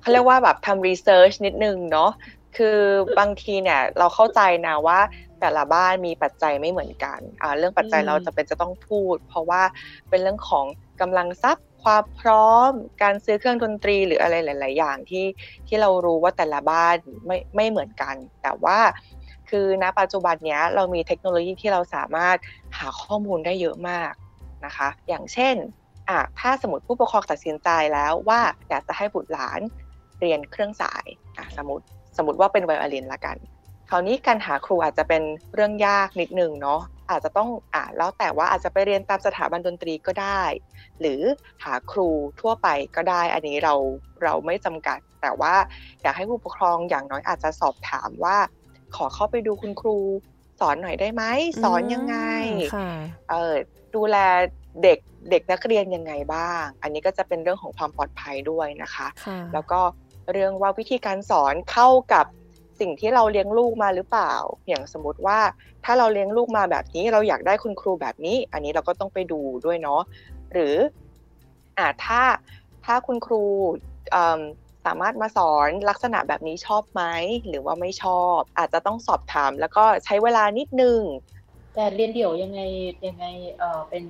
[0.00, 2.10] เขาเรียกว่าแบบทำรีเสิร์ชนิดนึงเนาะ
[2.56, 2.78] คือ
[3.18, 4.98] บางทีเนี่ยเราเข้าใจนะว่า
[5.40, 9.62] แต่ละบ้านมีปัจจัยไม่เหมือนกันอ่าเรื่องปัจจัยเราจะเป็นจะต้องพูด เพราะว่า
[10.08, 10.66] เป็นเรื่องของ
[11.00, 12.70] กำลังทรัพย์ ความพร้อม
[13.02, 15.26] การซื้อเครื่องดนตรีหรืออะไรหลาย ๆ อย่างที่
[15.66, 18.78] ที่เรารู้ว่าแต่ละบ้านไม่ไม่เหมือนกัน แต่ว่า
[19.50, 22.36] คือณปัจจุบันนี้เรามีเทคโนโลยีที่เราสามารถ
[22.78, 24.12] หาข้อมูลได้เยอะมาก
[24.64, 25.56] นะคะ อย่างเช่น
[26.08, 29.60] อะถ้าสมมติผู้ปกครองตัดสินใจแล้วว่าอยากจะให้บุตรหลาน
[30.20, 31.06] เรียนเครื่องสาย
[31.36, 31.84] อะสมมติ
[32.16, 33.36] สมมติว่าเป็นไวโอลินละกัน
[33.90, 35.22] คราวนี้การหาครูอาจจะเป็น
[35.54, 40.42] เรื่องยากนิดนึงเนาะอาจจะต้องอ่าแล้วแต่ว่าอาจจะไปเรียนตามสถาบันดนตรีก็ได้
[41.00, 41.20] หรือ
[41.64, 42.08] หาครู
[42.40, 43.74] ทั่วไปก็ได้ อันนี้เรา
[44.22, 45.54] เราไม่จำกัด แต่ว่า
[46.02, 48.36] อยากให้ผู้ปกครองอย่างน้อยอาจจะสอบถามว่า
[48.96, 49.96] ขอเข้าไปดูคุณครู
[50.60, 51.24] สอนหน่อยได้ไหม
[51.62, 52.16] สอนยังไง
[53.30, 53.54] เออ
[53.94, 54.16] ดูแล
[54.82, 54.98] เด็ก
[55.30, 59.06] เด็กนักเรียนยังไงบ้าง อันนี้ก็จะเป็นเรื่องของความปลอดภัยด้วยนะคะ
[59.54, 59.80] แล้วก็
[60.32, 62.26] เรื่องว่าวิธีการสอนเข้ากับ
[62.80, 64.32] สิ่งที่เราเลี้ยงลูกมาหรือเปล่า
[64.68, 65.38] อย่างสมมติว่า
[65.84, 70.00] ถ้าเราเลี้ยงลูกมาแบบนี้เราอยากได้คุณครูแบบนี้ อันนี้เราก็ต้องไปดูด้วยเนาะ
[70.52, 70.74] หรือ
[71.78, 72.22] อ่าถ้า
[72.84, 73.42] ถ้าคุณครู
[74.86, 77.02] สามารถมาสอนลักษณะแบบนี้ชอบไหม
[77.48, 81.00] หรือว่าไม่ชอบ อาจจะต้องสอบถาม แล้วก็ใช้เวลานิดนึง
[81.74, 82.60] แต่เรียนเดี่ยวยังไง
[83.06, 83.24] ยังไง
[83.58, 84.04] เออเป็น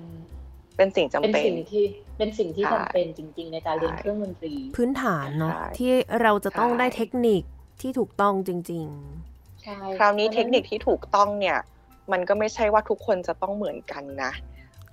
[0.76, 1.84] เป็นสิ่งจำเป็นเป็นสิ่งที่
[2.18, 7.42] เป็นสิ่งที่จำเป็นจริง ๆ ในการเรียนเครื่องดนตรี พื้นฐานเนาะที่เราจะต้องได้เทคนิค
[7.80, 8.86] ที่ถูกต้องจริง
[9.24, 11.58] ๆ ใช่คราวนี้เทคนิคที่ถูกต้องเนี่ย
[12.12, 14.32] มันก็ไม่ใช่ว่าทุกคนจะต้องเหมือนกันนะ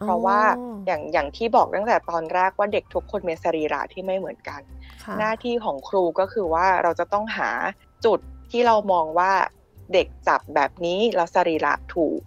[0.02, 0.40] เพราะว่า
[0.86, 4.62] อย่างอย่างที่บอกตั้งแต่ตอนแรกว่าเด็กทุกคนมีสรีระที่ไม่เหมือนกัน
[5.20, 7.50] หน้าที่ของครูก็คือว่าเราจะต้องหา
[8.06, 8.20] จุด
[8.52, 9.32] ที่เรามองว่า
[9.94, 12.20] เด็กจับแบบนี้แล้วสรีระถูก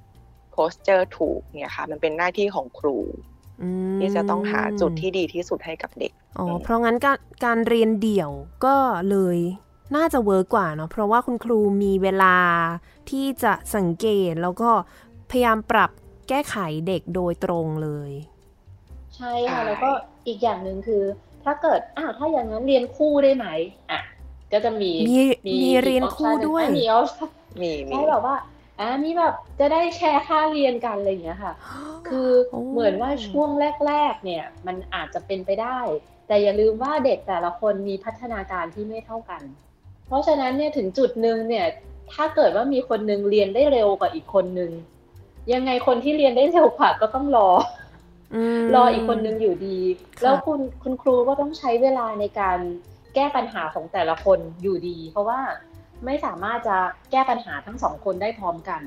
[0.53, 2.99] โพสเจอร์ถูกเนี่ยค่ะ มันเป็นหน้าที่ของครู
[3.99, 8.31] ที่จะต้องหาจุดที่ดีที่สุดให้กับเด็ก อ๋อ เพราะงั้นการการเรียนเดี่ยว
[8.65, 8.77] ก็
[9.11, 9.39] เลย
[9.97, 12.37] น่าจะเวิร์กกว่าเนาะเพราะว่าคุณครูมีเวลา
[13.11, 14.71] ที่จะสังเกตแล้วก็
[15.31, 15.91] พยายามปรับ
[16.29, 18.11] แก้ไขเด็กโดยตรงเลย
[19.17, 19.91] ใช่ค่ะ แล้วก็
[20.27, 21.03] อีกอย่างหนึ่งคือ
[21.45, 23.47] ถ้าเกิดอ้าวถ้าอย่างนั้นเรียนคู่ได้ไหม
[23.91, 24.01] อะ
[24.53, 25.21] ก็จะมีมี
[25.63, 27.03] มีเรียนคู่ด้วยมีออ
[27.61, 28.37] มีมีให้แบบว่า
[28.81, 31.55] อ่ามีแบบจะได้แชร์ค่าเรียนกันอะไรอย่างเงี้ยค่ะ
[32.09, 32.29] คือ
[32.73, 33.51] เหมือนว่าช่วง
[33.87, 35.79] แรก ๆ เนี่ย มันอาจจะเป็นไปได้
[36.27, 39.43] แต่อย่าลืมว่าเด็กแต่ละคนมีพัฒนาการที่ไม่เท่ากัน
[40.09, 41.67] เพราะฉะนั้นเนี่ยถึงจุดหนึ่งเนี่ย
[42.13, 44.71] ถ้าเกิดว่ามีคนหนึ่งเรียนได้เร็วกว่าอีกคนหนึ่ง
[45.53, 47.49] ยังไงคนที่เรียนได้เร็วกว่าก็ต้องรอ
[48.75, 49.79] รออีกคนนึงอยู่ดี
[50.23, 52.59] แล้วคุณคุณครูก็ต้องใช้เวลาในการ
[53.15, 55.41] แก้ปัญหาของแต่ละคนอยู่ดี เพราะว่า
[56.05, 56.77] ไม่สามารถจะ
[57.11, 58.81] แก้ปัญหาทั้งสองคนได้พร้อมกัน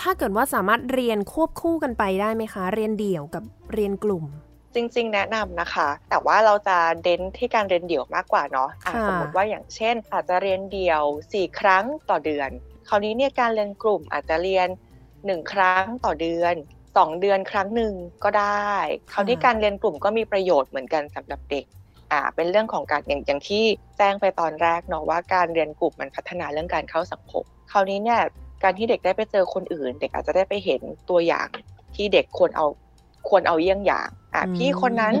[0.00, 4.24] ถ้าเกิดว่าสามารถเรียนควบคู่กันไปได้ไหมคะ เรียนเดี่ยวกับเรียนกลุ่ม
[4.74, 12.50] จริง ๆ แนะนำนะคะ แต่ว่าเราจะเน้นที่การเรียนเดี่ยวมากกว่าเนาะะสมมติว่าอย่างเช่น อาจจะเรียนเดี่ยว 4 ครั้งต่อเดือน
[12.88, 14.68] คราวนี้เนี่ยการเรียนกลุ่มอาจจะเรียน
[15.12, 16.54] 1 ครั้งต่อเดือน
[16.88, 18.70] 2 เดือนครั้งหนึ่งก็ได้
[19.12, 21.64] คราวนี้การเรียนกลุ่มก็มีประโยชน์เหมือนกันสำหรับเด็ก
[22.12, 23.64] อ่าเป็นเรื่องของการอย่างอย่างที่
[23.98, 28.20] แจ้งไปตอนแรกเนาะว่าการเรียนกลุ่มมันพัฒนาเรื่องการเข้าสังคมคราวนี้เนี่ย
[28.62, 30.80] การที่เด็กได้ไปเจอคนอื่น เด็กอาจจะได้ไปเห็น
[31.10, 31.48] ตัวอย่าง
[31.94, 32.66] ที่เด็กควรเอา
[33.28, 35.14] ควรเอาเยี่ยงอย่าง อ่าพี่คนนั้น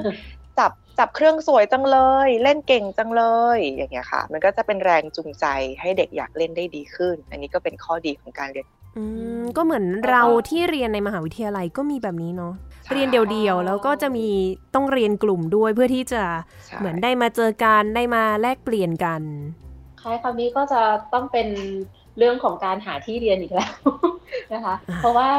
[0.58, 3.22] จับจับเครื่องสวยจังเลย เล่นเก่งจังเล
[3.56, 5.46] ย อย่างเงี้ยค่ะ มันก็จะเป็นแรงจูงใจ
[5.80, 9.04] ให้เด็กอยากเล่นได้ดีขึ้น อันนี้ก็เป็นข้อดีของการเรียนอื
[9.40, 12.54] มก็เหมือนเราที่เรียนในมหาวิทยาลัยก็มีแบบนี้เนาะ
[12.92, 14.28] เรียนเดี่ยวๆแล้วก็จะมี
[14.74, 16.22] ต้องเรียนกลุ่มด้วยเพื่อที่จะ
[16.78, 19.22] เหมือนได้มาเจอกันได้มาแลกเปลี่ยนกัน
[20.00, 20.80] คล้ายคำนี้ก็จะ
[21.12, 21.48] ต้องเป็น
[22.18, 23.74] เรื่องของการหาที่เรียนอีกแล้ว
[24.54, 25.30] นะคะ เพราะว่า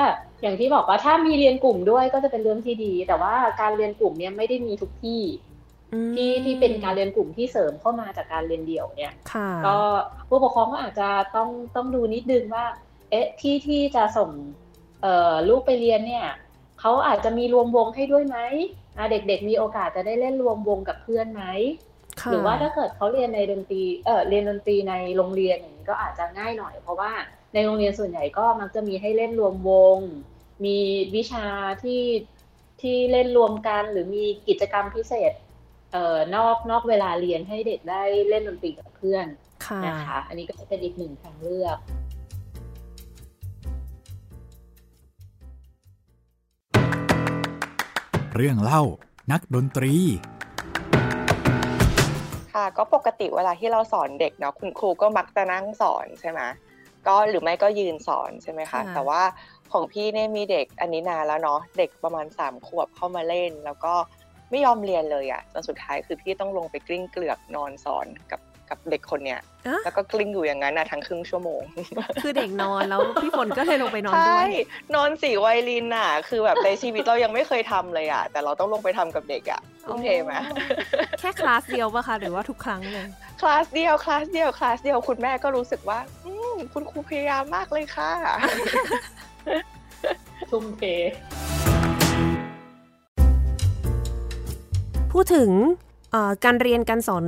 [0.42, 5.24] อย่างที่บอกว่าถ้ามีเรียนกลุ่มด้วยก็จะเป็นเรื่องที่ดี แต่ว่าการเรียนกลุ่มเนี้ยไม่ได้มีทุกที่
[6.16, 9.14] ที่ที่เป็นการเรียนกลุ่มที่เสริมเข้ามาจากการเรียนเดี่ยวเนี่ย
[9.66, 9.76] ก็
[10.30, 12.66] ผู้ปกครองก็อาจจะต้องต้องดูนิดนึงว่า
[13.10, 14.30] เอ๊ะที่ที่จะส่ง
[15.02, 16.28] เอ่อลูกไปเรียนเนี่ย
[16.80, 18.38] เขาอาจจะมีรวมวงให้ด้วยไหม
[19.12, 21.44] เด็กๆมีโอกาสจะได้เล่นรวมวงกับเพื่อนไหม
[22.32, 27.12] หรือว่าถ้าเกิดเขาเรียนในดนตรีเออเรียนดนตรีในโรงเรียนอย่างนี้ก็อาจจะง่ายหน่อย เพราะว่า
[27.54, 29.98] ในโรงเรียนส่วนใหญ่ก็มักจะมีให้เล่นรวมวง
[30.66, 30.78] มี
[31.16, 31.48] วิชา
[31.84, 32.04] ที่
[32.82, 35.32] ที่เล่นรวมกันหรือมีกิจกรรมพิเศษ
[35.92, 39.26] เอ่อนอกนอกเวลาเรียนให้เด็กได้เล่นดนตรีกับเพื่อน
[39.86, 41.78] นะคะ อันนี้ก็จะเป็นอีกหนึ่งทางเลือก
[48.36, 48.82] เรื่องเล่า
[49.32, 49.94] นักดนตรี
[52.54, 56.42] ค่ะ ก็ปกติเวลาที่เราสอนเด็กเนาะคุณครูก็มักจะนั่งสอนใช่ไหม
[57.08, 59.22] ก็หรือไม่ก็ยืนสอนใช่ไหมคะ แต่ว่า
[59.72, 63.94] ของพี่เนี่ยมีเด็กอันนี้นานแล้วเนาะเด็กประมาณสามขวบเข้ามาเล่น แล้วก็
[64.50, 69.42] ไม่ยอมเรียนเลยอะ่ะจนสุดท้ายคือพี่ต้องลงไปกลิ้งเกลือกนอนสอนกับั บเด็กคนเนี้ย
[69.84, 71.62] แล้วก็กลิ้งอยู่อย่างนั้นนะทั้งครึ่งชั่วโมง
[72.24, 74.48] คือเด็กนอนแล้วพี่ฝนก็เลยลงไปนอนด้วยใช่
[74.96, 80.34] นอนสีไวโอลินอะ คือแบบในชีวิตเรายังไม่เคยทำเลยอะ แต่เราต้องลงไปทำกับเด็กอะทุ่มเทไหม
[81.20, 83.08] แค่คลาสเดียวปะคะหรือว่าทุกครั้งเลย
[83.42, 86.32] คลาสเดียวคลาสเดียวคลาสเดียวคุณแม่ก็รู้สึกว่าอื
[86.74, 88.12] คุณครูพยายามมากเลยค่ะ
[90.52, 90.84] ทุ่มเท
[95.12, 95.52] พูดถึง
[96.46, 97.26] การเรียนการสอน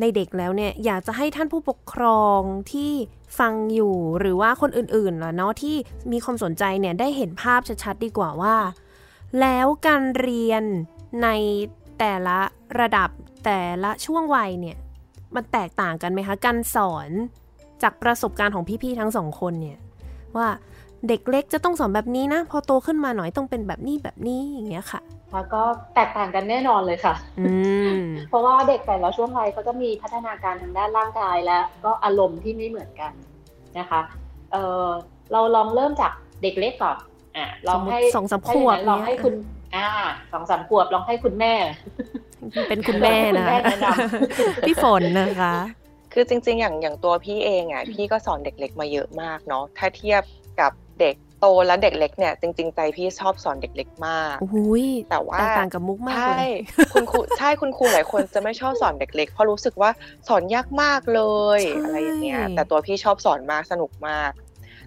[0.00, 2.40] ในเด็กแล้วเนี่ยอยากจะให้ท่านผู้ปกครอง
[2.72, 2.92] ที่
[3.38, 5.76] ฟังอยู่หรือว่าคนอื่นๆล่ะเนาะที่
[6.12, 8.56] มีความสนใจเนี่ยได้เห็นภาพชัดๆดีกว่าว่า
[9.40, 10.62] แล้วการเรียน
[11.22, 11.28] ใน
[11.98, 12.38] แต่ละ
[12.80, 13.08] ระดับ
[13.44, 14.76] แต่ละช่วงวัยเนี่ย
[15.34, 17.10] มันแตกต่างกันไหมคะ การสอน
[17.82, 19.78] จากประสบการณ์ของพี่ๆทั้งสองคนเนี่ย
[20.36, 20.48] ว่า
[21.08, 25.00] เด็กเล็กจะต้องสอนแบบนี้นะ พอโตขึ้นมาหน่อยต้องเป็นแบบนี้แบบนี้อย่างเงี้ยค่ะ
[25.36, 25.62] แล้วก็
[25.94, 27.14] แตกต่างกันแน่นอนเลยค่ะ
[28.28, 33.12] เพราะว่าเด็กแต่ละช่วงวัยเขาจะมีพัฒนาการทางด้านร่างกายและก็อารมณ์ที่ไม่เหมือนกัน
[33.78, 34.00] นะคะ
[34.52, 34.86] เออ
[35.32, 36.96] เราลองเริ่มจากเด็กเล็กก่อน
[37.36, 39.34] อะลองให้สองสามขวบลองให้คุณ
[39.76, 39.88] อ่า
[40.32, 41.54] สองสามขวบลองให้คุณแม่
[42.68, 43.46] เป็นคุณแม่นะ
[44.66, 45.54] พี่ฝนนะคะ
[46.12, 50.22] คือจริงๆ อย่างอย่างตัวพี่เองอะพี่ก็สอนเด็กเล็กมาเยอะมากเนาะถ้าเทียบ
[50.60, 54.36] กับเด็ก โตแล้วเด็กเล็กเนี่ยจริง ๆ ใจพี่ชอบสอนเด็กเล็กมาก
[55.10, 56.40] แต่ว่าต่างกับมุกมากใช่
[56.92, 59.90] คุณครูใช่คุณครูหลายคนจะไม่ชอบสอนเด็กเล็กเพราะรู้สึกว่า
[60.28, 61.22] สอนยากมากเล
[61.58, 64.30] ยอะไรอย่างเงี้ยแต่ตัวพี่ชอบสอนมากสนุกมาก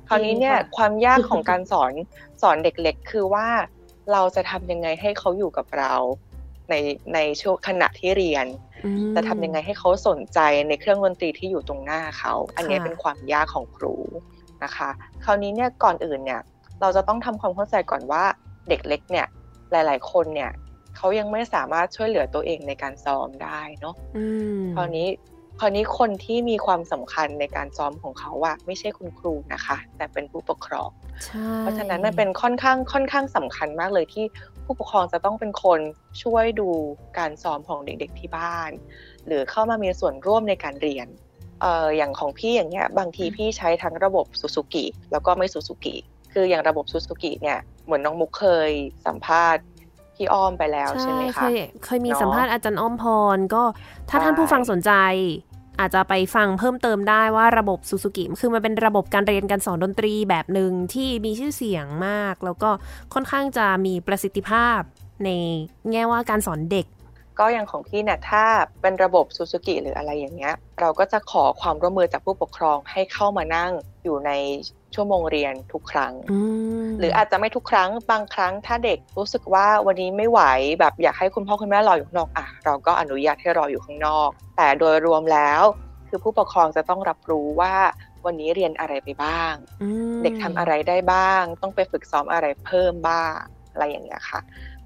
[0.07, 1.91] คราวนี้เนี่ยความยากของการสอน
[2.41, 3.47] สอนเด็กเล็กคือว่า
[4.11, 5.93] เราจะทำยังไงให้เขาอยู่กับเรา
[6.69, 6.75] ใน
[7.13, 8.45] ในช่วงขณะที่เรียน
[9.15, 13.95] จะทำยังไงให้เขาสนใจในเครื่องดนตรีที่อยู่ตรงหน้าเขา อันนี้เป็นความยากของครู
[14.63, 14.89] นะคะ
[15.23, 16.41] คราวนี้เนี่ยก่อนอื่นเนี่ย
[16.81, 18.23] เราจะต้องทำความเข้าใจก่อนว่า
[18.69, 19.27] เด็กเล็กเนี่ย
[19.71, 20.51] หลาย ๆ คนเนี่ย
[20.97, 23.95] เขายังไม่สามารถช่วยเหลือตัวเองในการซ้อมได้เนาะ
[24.75, 25.07] คราวนี้
[25.59, 30.89] คราวนี้คนที่มีความสำคัญในการซ้อมของเขาอะไม่ใช่คุณครูนะคะ แต่เป็นผู้ปกครอง
[31.59, 34.25] เพราะฉะนั้นมันเป็นค่อนข้างค่อนข้างสำคัญมากเลยที่
[34.65, 35.79] ผู้ปกครองจะต้องเป็นคน
[36.23, 36.69] ช่วยดู
[37.17, 38.71] การซ้อมของเด็กๆที่บ้าน
[39.27, 41.07] หรือเข้ามามีส่วนร่วมในการเรียน
[41.61, 45.95] เอ่ออย่างของพี่อย่างเงี้ยบางทีพี่ใช้ทั้งระบบซูซูกิแล้วก็ไม่ซูซูกิ
[46.33, 48.71] คืออย่างระบบซูซูกิเนี่ยเหมือนน้องมุกเคย
[49.07, 49.63] สัมภาษณ์
[50.15, 53.63] พี่อ้อมไปแล้วใช่ไหมคะเคยเคยมีสัมภาษณ์อาจารย์อ้อมพรก็
[54.09, 54.91] ถ้าท่านผู้ฟังสนใจ
[55.79, 62.69] อาจจะไปฟังเพิ่มเติมได้ว่าระบบซูซูกิคือมันเป็นระบบการเรียนการสอนดนตรีแบบหนึ่งที่มีชื่อเสียงมาก แล้วก็
[63.13, 64.79] ค่อนข้างจะมีประสิทธิภาพ
[65.25, 65.29] ใน
[65.91, 66.85] แง่ว่าการสอนเด็ก
[67.39, 68.43] ก็อย่างของพี่เนี่ยถ้า
[68.81, 73.71] เป็นระบบซูซูกิหรืออะไรอย่างเงี้ย เราก็จะขอความร่วมมือจากผู้ปกครองให้เข้ามานั่ง
[74.03, 74.31] อยู่ใน
[74.95, 76.13] ชั่วโมงเรียนทุกครั้ง
[76.99, 80.41] หรืออาจจะไม่ทุกครั้งบางครั้งถ้าเด็กรู้สึกว่าวันนี้ไม่ไหว
[80.79, 85.61] แบบอยากให้คุณพ่อคุณแม่รออยู่ข้างนอกอะเราก็อนุญาตให้รออยู่ข้างนอก แต่โดยรวมแล้ว
[86.09, 87.73] คือผู้ปกครองจะต้องรับรู้ว่า
[88.25, 89.53] วันนี้เรียนอะไรไปบ้าง
[90.23, 93.35] เด็กทำอะไรได้บ้าง ต้องไปฝึกซ้อมอะไรเพิ่มบ้าง
[93.71, 94.39] อะไรอย่างเงี้ยค่ะ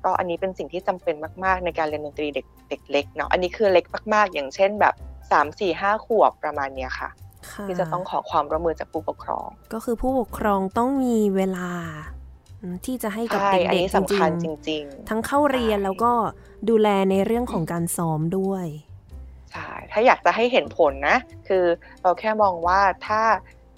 [0.05, 4.93] ก็อันนี้เป็นสิ่งที่จำเป็นมาก ๆ ในการเรียนดนตรีเด็กเด็กเล็กเนาะอันนี้คือเล็กมาก ๆ อย่างเช่นแบบ
[5.31, 7.09] 3 4 5ขวบประมาณเนี้ยค่ะ
[7.67, 11.71] ที่จะต้องขอความร่วมมือจากผู้ปกครอง ก็คือผู้ปกครองต้องมีเวลา
[12.85, 16.11] ที่จะให้กับใช่เด็อันกนี้ๆจสำคัญจริงริงๆทั้งเข้าเรียนใช่แล้วก็
[16.69, 21.65] ดูแลในเรื่องของการซ้อมด้วยๆใช่ถ้าอยากจะให้เห็นผลนะ คือ
[22.01, 23.21] เราแค่มองว่าถ้า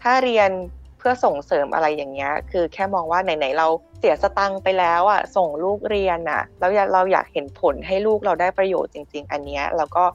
[0.01, 0.49] ถ้าเรียน
[0.97, 10.05] เพื่อส่งเสริมอะไรอย่างเงี้ย คือแค่มองว่าไหนๆเราเสียสตังค์ไปแล้วอะส่งลูกเรียนอะแล้วเราอยากเห็นผลให้ลูกเราได้ประโยชน์จริง ๆ อันเนี้ยเราก็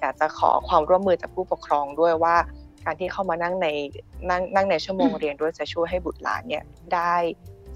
[0.00, 2.36] อยากจะขอความร่วมมือจากผู้ปกครองด้วยว่า
[2.84, 3.68] การที่เข้ามานั่งใน
[4.30, 7.14] นั่งนั่งในชั่วโมงเรียนด้วยจะช่วยให้บุตรหลานเนี่ยได้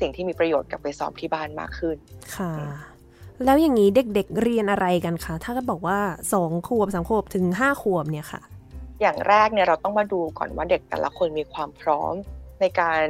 [0.00, 1.96] สิ่งที่มีประโยชน์กลับไปสอบที่บ้านมากขึ้น
[2.36, 2.52] ค่ะ
[3.44, 5.98] แล้วอย่างนี้เด็กๆเรียนอะไรกันคะถ้าก็บอกว่า
[6.32, 8.40] สองขวบสามขวบถึงห้าขวบเนี่ยค่ะ
[9.00, 12.14] อย่างแรกเนี่ยเราต้องมาดูก่อนว่าเด็กแต่ละคนมีความพร้อม
[12.60, 13.04] ในการ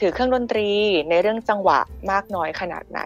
[0.00, 0.68] ถือเครื่องดนตรี
[1.10, 1.78] ในเรื่องจังหวะ
[2.10, 3.00] มากน้อยขนาดไหน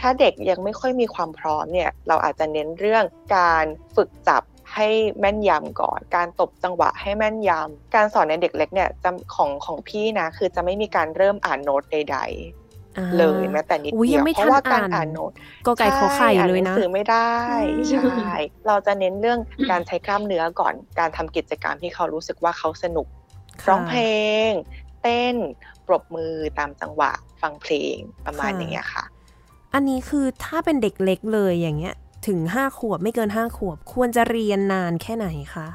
[0.00, 3.04] ถ้าเด็กยังไม่ค่อยมีความพร้อมเนี่ย เราอาจจะเน้นเรื่อง
[3.36, 3.64] การ
[3.96, 4.42] ฝึกจับ
[4.74, 4.88] ให้
[5.20, 12.18] แม่นยำก่อน การตบจังหวะให้แม่นยำ การสอนในเด็กเล็กเนี่ยจะของของพี่นะ คือจะไม่มีการเริ่มอ่านโน้ตใด
[12.98, 15.32] อ่าๆเลยแม้แต่นิดอุ๊ยเดียัยวงไม่เพราะว่าทันการอ่านอ่านโน้ต
[15.66, 17.30] ก็ไก่ขอไข่ใช่เลยอ่านหนะงสือไม่ได้
[17.78, 18.34] อืมใช่
[18.66, 19.38] เราจะเน้นเรื่อง
[19.70, 23.06] การใช้กล้ามเนื้อก่อน การทำกิจกรรมที่เขารู้สึกว่าเขาสนุก
[23.68, 24.02] ร้องเพล
[24.48, 24.50] ง
[25.02, 25.36] เต้น
[25.88, 27.96] ปรบมือตามจังหวะฟังเพลง
[28.26, 29.04] ประมาณอย่างเงี้ยค่ะ
[29.74, 31.94] อันนี้คือถ้าเป็นเด็กเล็กเลยอย่างเงี้ย
[32.26, 35.68] ถึงห้าขวบไม่เกินห้าขวบ ควรจะเรียนนานแค่ไหนคะ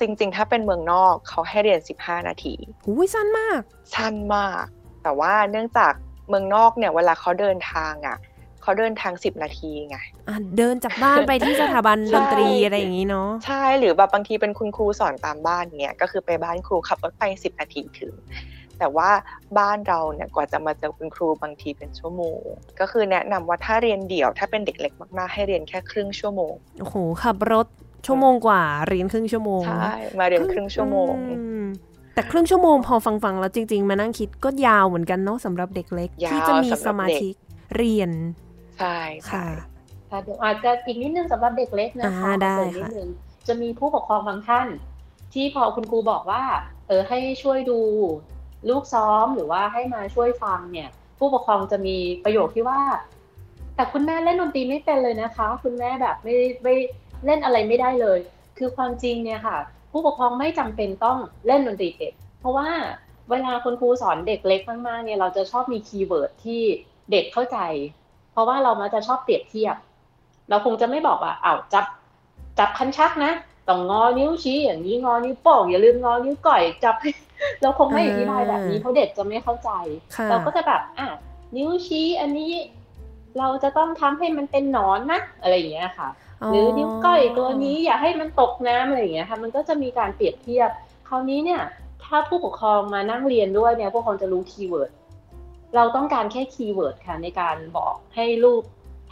[0.00, 3.60] จริงๆ ถ้าเป็นเมืองนอกเขาให้เรียน 15 นาทีหูยสั้นมาก
[3.94, 4.64] สั้นมาก
[5.02, 5.92] แต่ว่าเนื่องจาก
[6.28, 8.18] เมืองนอกเนี่ยเวลาเขาเดินทางอะ
[8.62, 18.12] เขาเดินทาง 10 นาทีไงอะเดินจากบ้านไปที่สถาบันใช่ดนตรีอะไรอย่างนี้เนาะ ใช่ หรือแบบบางทีเป็นคุณครูสอนตามบ้านเนี่ยก็คือไปบ้านครูขับรถไป 10 นาทีถึง
[18.82, 19.10] แต่ว่า
[19.58, 22.40] บ้านเราเนี่ยกว่าจะมาเจอคุณครูบางทีเป็นชั่วโมง
[22.80, 27.66] ก็คือแนะนำว่าถ้าเรียนเดี่ยว ถ้าเป็นเด็กเล็กมากๆ ให้เรียนแค่ครึ่งชั่วโมงโอ้โหขับรถ
[28.06, 31.64] ชั่วโมงกว่าเรียนครึ่งชั่วโมงใช่มาเรียนครึ่งชั่วโมงอืม
[32.14, 37.28] แต่ครึ่งชั่วโมงพอฟังๆแล้วจริง ๆ มานั่งคิดก็ยาวเหมือนกันเนาะสำหรับเด็กเล็กยาวที่จะมีสำหรับสมาเด็กธิ
[37.76, 38.10] เรียน
[38.78, 39.44] ใช่ใช่ค่ะ
[40.10, 43.08] ค่ะเดี๋ยวอาจจะอีกนิดนึงสำหรับเด็กเล็กนะคะอ่าได้เสริมนิดค่ะนึง
[43.48, 44.68] จะมีผู้ปกครองบางท่าน
[45.34, 46.42] ที่พอคุณครูบอกว่า
[46.88, 47.80] เออให้ช่วยดู
[48.68, 52.80] ลูกซ้อมหรือว่าให้มาช่วยฟังเนี่ย ผู้ปกครองจะมีประโยคที่ว่า
[53.76, 56.74] แต่คุณแม่เล่นดนตรีไม่เป็นเลยนะคะ คุณแม่แบบไม่ไม่
[57.26, 58.18] เล่นอะไรไม่ได้เลย
[58.58, 59.58] คือความจริงเนี่ยค่ะ
[59.92, 62.68] ผู้ปกครองไม่จำเป็นต้องเล่นดนตรีเป็นเพราะว่า
[63.30, 66.62] เวลาคุณครูสอนเด็กเล็กมากๆเนี่ยเราจะชอบมี keyword ที่
[67.10, 67.58] เด็กเข้าใจ
[68.32, 69.76] เพราะว่าเรามักจะชอบเปรียบเทียบ
[70.48, 71.84] เราคงจะไม่บอกว่าอ้าวจับ
[72.58, 73.32] จับคันชักนะ
[73.68, 76.94] ต้องงอนิ้วชี้อย่างนี้งอนิ้วโป้งอย่าลืมงอนิ้วก้อยจับ
[77.62, 79.70] เราคงไม่อธิบายแบบนี้เพราะเด็กจะไม่เข้าใจ
[80.16, 81.08] ค่ะเราก็จะแบบอะ
[81.56, 82.52] นิ้วชี้อันนี้
[83.38, 86.08] เราจะต้องทำให้มันเป็นหนอนนะอะไรอย่างเงี้ยค่ะ
[86.50, 90.70] หรือนิ้วก้อยตัวนี้อย่าให้มันตกน้ำอะไรอย่างเงี้ยค่ะ มันก็จะมีการเปรียบเทียบ
[91.08, 91.62] คราวนี้เนี่ย
[92.04, 94.90] ถ้าผู้ปกครองมานั่งเรียนด้วยเนี่ยผู้ปกครองจะรู้ keyword
[95.76, 98.62] เราต้องการแค่ keyword ค่ะในการบอกให้ลูก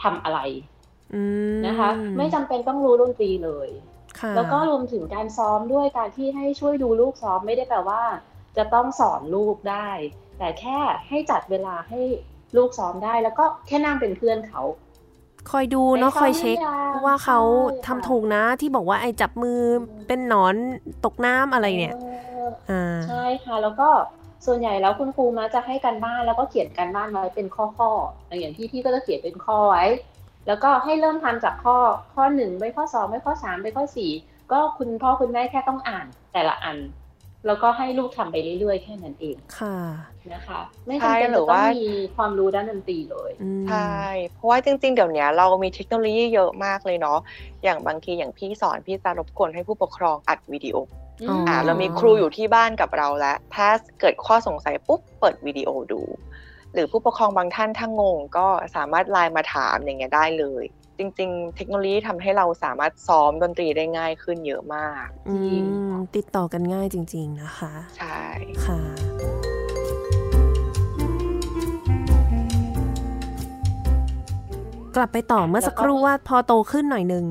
[0.03, 0.39] ทำอะไร
[1.13, 1.21] อื
[1.53, 3.90] มนะคะ ไม่จำเป็นต้องรู้ดนตรีเลยค่ะ
[4.35, 8.03] แล้วก็รวมถึงการซ้อมด้วยการที่ให้ช่วยดูลูกซ้อมไม่ได้แปลว่า
[8.57, 9.89] จะต้องสอนลูกได้
[10.37, 12.01] แต่แค่ให้จัดเวลาให้
[12.57, 14.61] ลูกซ้อมได้ แล้วก็แค่นั่งเป็นเพื่อนเขา
[15.51, 19.59] คอยดูเนาะไปซ้อมคอยเช็คหรือยังว่าเขาใช่ทำค่ะถูกนะที่บอกว่าไอ้จับมือ
[20.07, 20.55] เป็นหนอน
[21.05, 22.03] ตกน้ำอะไรเนี่ยอ
[22.47, 23.89] ออ่าใช่ค่ะ แล้วก็
[24.45, 29.83] ส่วนใหญ่แล้วคุณครูมักจะให้การบ้านแล้วก็เขียนการบ้านไว้เป็นข้อๆอย่างที่พี่ก็จะเขียนเป็นข้อไว้
[30.47, 31.77] แล้วก็ให้เริ่มทำจากข้อ
[32.13, 34.11] ข้อหนึ่งไปข้อสองไปข้อสามไปข้อสี่
[34.51, 36.77] ก็คุณพ่อคุณแม่แค่ต้องอ่านแต่ละอัน
[37.45, 39.77] แล้วก็ให้ลูกทำไปเรื่อยๆ แค่นั้นเองค่ะ
[40.33, 41.85] นะคะ ไม่ใช่จำเป็นหรืจะอต้อว่างมี
[42.15, 43.99] ความรู้ด้านดนตรีเลยอืมใช่
[44.33, 47.19] เพราะว่าจริง ๆ เดี๋ยวนี้เรามีเทคโนโลยีเยอะมากเลยเนาะ
[47.63, 50.77] อย่างบางทีอย่างพี่สอนพี่จะรบกวนให้ผู้ปกครองอัดวิดีโอ
[51.29, 53.67] อ๋ออ่อ่าเรามีครูอยู่ที่บ้านกับเราแล้ว ถ้า
[53.99, 56.01] เกิดข้อสงสัยปุ๊บเปิดวิดีโอดู
[56.73, 60.63] หรือผู้ปกครองบางท่านถ้างงก็สามารถไลน์มาถามอย่างเงี้ยได้เลย
[60.97, 65.35] จริง ๆ เทคโนโลยีทำให้เราสามารถซ้อมดนตรีได้ง่ายขึ้นเยอะมากอื
[65.91, 68.21] มติดต่อกันง่ายจริง ๆ นะคะ ใช่
[68.65, 68.79] ค่ะ
[74.95, 77.25] กลับไปต่อเมื่อสักครู่ว่าพอโตขึ้นหน่อยหนึ่ง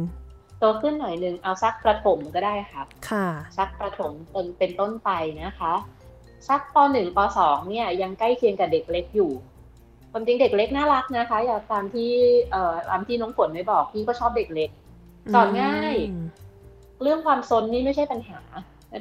[0.61, 3.27] โตขึ้นหน่อยหนึ่งเอาสักประถมก็ได้ค่ะ ค่ะ
[3.59, 5.11] สักประถมเป็นเป็นต้นไป
[5.43, 5.73] นะคะ
[6.49, 9.33] สักปหนึ่งปสองเนี่ยยังใกล้เคียงกับเด็กเล็กอยู่
[10.13, 12.11] ความจริงเด็กเล็กน่ารักนะคะ อย่าตามที่
[12.51, 14.71] เอ่อตามที่น้องฝนไม่บอกพี่ก็ชอบเด็กเล็ก
[15.35, 16.25] สอนง่ายอืม
[17.03, 18.41] เรื่องความซนนี่ไม่ใช่ปัญหา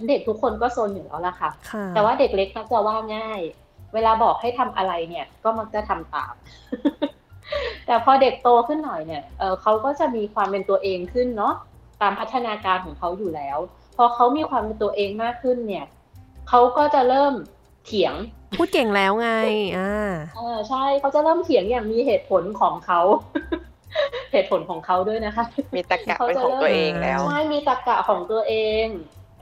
[0.09, 3.39] เด็กทุกคนก็ซนอยู่แล้วล่ะค่ะค่ะแต่ว่าเด็กเล็กมักจะว่าง่าย
[3.93, 6.33] เวลาบอกให้ทำอะไรเนี่ย ก็มักจะทำตาม
[7.85, 11.53] แต่พอเด็กโตขึ้นหน่อยเนี่ยเออเขาก็จะมีความเป็นตัวเองขึ้นเนาะ
[12.01, 13.57] ตามพัฒนาการของเขาอยู่แล้ว
[13.97, 15.85] พอเขามีความเป็นตัวเองมากขึ้นเนี่ย
[16.49, 17.33] เขาก็จะเริ่ม
[17.85, 18.13] เถียง
[18.57, 19.29] พูดเก่งแล้วไง
[19.77, 23.01] อ่าเออใช่เขาจะเริ่มเถียงอย่างมีเหตุผลของเขา
[24.31, 25.45] เหตุผลของเขาด้วยนะคะ
[25.75, 28.85] มีตะกะเป็นของตัวเองแล้วใช่มีตรรกะของตัวเอง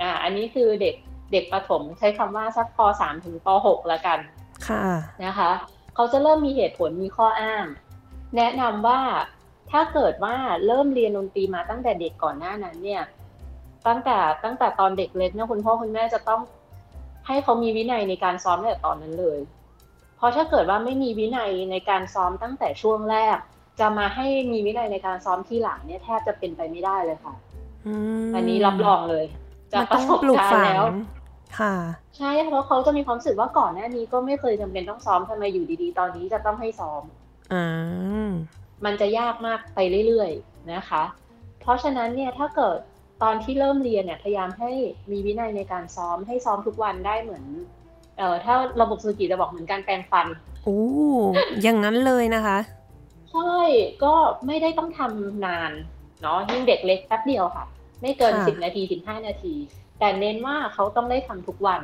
[0.02, 0.96] อ่า อันนี้คือเด็ก
[1.32, 4.20] เด็กประถมใช้คำว่าสักปสามถึงปหกละกัน
[4.68, 4.86] ค่ะ
[5.26, 5.52] นะคะ
[5.96, 7.66] เขาจะเริ่มมีเหตุผลมีข้ออ้าง
[8.36, 9.02] แนะนำว่า
[9.72, 10.36] ถ้าเกิดว่า
[10.66, 13.04] เริ่มเรียนดนตรีมาตั้งแต่เด็กก่อนหน้านั้นเนี่ย
[13.88, 16.42] ตั้งแต่ตั้งแต่ตอนเด็กเล็กเนี่ยคุณพ่อคุณแม่จะต้อง
[17.28, 19.40] ให้เขามีวินัยในการซ้อมตั้งแต่ตอนนั้นเลย
[20.18, 23.38] เพราะถ้าเกิดว่าไม่มีวินัยในการซ้อมตั้งแต่ช่วงแรก
[23.80, 27.34] จะมาให้มีวินัยในการซ้อมที่หลังเนี่ยแทบจะเป็นไปไม่ได้เลยค่ะ
[27.88, 27.94] อื
[28.26, 29.26] มอันนี้รับรองเลย
[29.74, 30.86] จามักนปต้อระงสบปลูกการฝัณ์งแล้ว
[31.60, 31.74] ค่ะ
[32.18, 37.04] ใช่เพราะเขาจะมีความรู้สึกว่าก่อนหน้านี้ก็ไม่เคยจำเป็นต้องซ้อมทำไมอยู่ดีๆ ตอนนี้จะต้องให้ซ้อม
[37.54, 38.32] อ่า
[38.86, 41.04] มันจะยากมากไปเรื่อยๆนะคะ
[41.62, 42.78] เพราะฉะนั้นเนี่ยถ้าเกิด
[43.24, 44.72] ตอนที่เริ่มเรียนเนี่ยพยายามให้
[45.12, 47.44] มีวินัยในการซ้อมให้ซ้อมทุกวันได้เหมือน
[48.18, 50.28] เอ่อถ้าระบบสุกิจะบอกเหมือนการแปรงฟัน
[50.64, 50.80] โอ้
[51.62, 52.58] อย่างนั้นเลยนะคะ
[53.32, 53.56] ใช่
[54.04, 54.14] ก็
[54.48, 55.72] ไม่ได้ต้องทำนาน
[56.22, 57.66] เนาะยิ่งเด็กเล็กแป๊บเดียวค่ะ
[58.02, 59.56] ไม่เกินค่ะสิบนาทีถึงห้านาที
[60.00, 61.82] แต่เน้นว่าเขาต้องได้ทำทุกวัน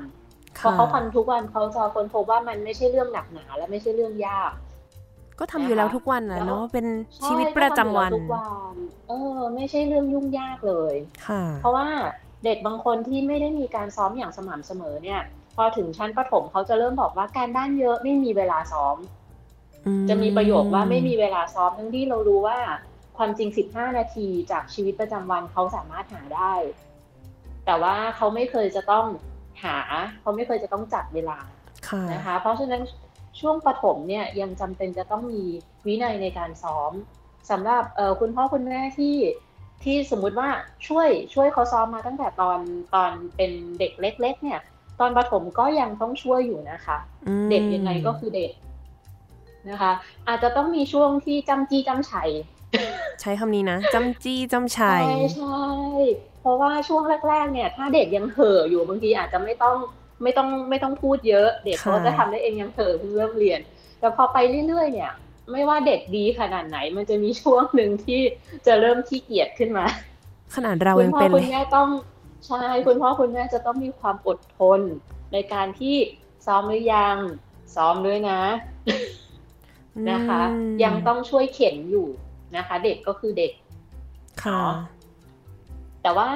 [0.59, 4.51] พอค่ะเขาทำทุกวันเขาจะค้นพบว่ามันไม่ใช่เรื่องหนักหนาและไม่ใช่เรื่องยาก
[5.39, 8.75] ก็ทำอยู่แล้วทุกวันนะแล้วเนาะเป็นใช่ชีวิตประจำวันก็ทำอยู่แล้ทุกวัน
[9.07, 10.95] เออ ไม่ใช่เรื่องยุ่งยากเลย
[11.27, 11.87] ค่ะ เพราะว่า
[12.45, 15.21] เด็กบางคนที่ไม่ได้มีการซ้อมอย่างสม่ำเสมอเนี่ย
[15.55, 18.97] พอถึงชั้นประถมเขาจะเริ่มบอกว่าการบ้านเยอะไม่มีเวลาซ้อม
[20.09, 22.57] จะมีประโยคว่าไม่มีเวลาซ้อมทั้งที่เรารู้ว่า
[23.17, 26.53] ความจริง 15 นาทีจากชีวิตประจำวันเขาสามารถหาได้
[27.65, 29.05] แต่ว่าเขาไม่เคยจะต้อง
[29.63, 29.77] หา
[30.21, 31.37] เขาไม่เคยจะต้องจัดเวลา
[31.89, 32.81] ค่ะนะคะ เพราะฉะนั้น
[33.39, 35.43] ช่วงประถมเนี่ยยังจำเป็นจะต้องมี
[35.85, 36.91] วินัยในการซ้อม
[37.49, 39.15] สำหรับเอ่อคุณพ่อคุณแม่ที่
[39.83, 40.49] ที่สมมุติว่า
[40.87, 42.59] ช่วยช่วยเขาซ้อมมาตั้งแต่ตอน
[42.95, 44.59] ตอนเป็นเด็กเล็ก ๆ เนี่ย
[44.99, 48.51] ตอนประถมก็ยังต้องช่วยอยู่นะคะอืมเด็กยังไงก็คือเด็ก
[49.69, 49.91] นะคะ
[50.27, 52.29] อาจจะต้องมีช่วงที่จำจี้จำชัย
[53.21, 55.05] ใช้คำนี้นะจำจี้จำชัใช่ย
[55.35, 55.63] ใช่
[56.41, 59.77] เพราะว่าช่วงแรก ๆ เนี่ย ถ้าเด็กยังเห่ออยู่บางทีอาจจะไม่ต้อง
[60.23, 63.59] ไม่ต้องไม่ต้องพูดเยอะ เด็กเขาค่ะจะทำได้เองยังเห่อเพิ่งเริ่มเรียน
[63.99, 65.11] แต่พอไปเรื่อยๆเนี่ย
[65.51, 68.21] ไม่ว่าเด็กดีขนาดไหน มันจะมีช่วงหนึ่งที่
[68.67, 69.85] จะเริ่มขี้เกียจขึ้นมา
[70.55, 71.89] ขนาดเราคุยัณงพ่อเป็นคุเลณยแม่ต้อง
[72.47, 74.79] ใช่คุณพ่อคุณแม่จะต้องมีความอดทน
[75.33, 75.95] ในการที่
[76.45, 77.17] ซ้อมหรือยัง
[77.75, 78.41] ซ้อมด้วยนะ
[80.11, 82.07] นะคะอืมยังต้องช่วยเข็นอยู่
[82.55, 83.51] นะคะ เด็กก็คือเด็ก
[84.43, 84.75] ค่ะเนาะ
[86.01, 86.29] แต่ว่า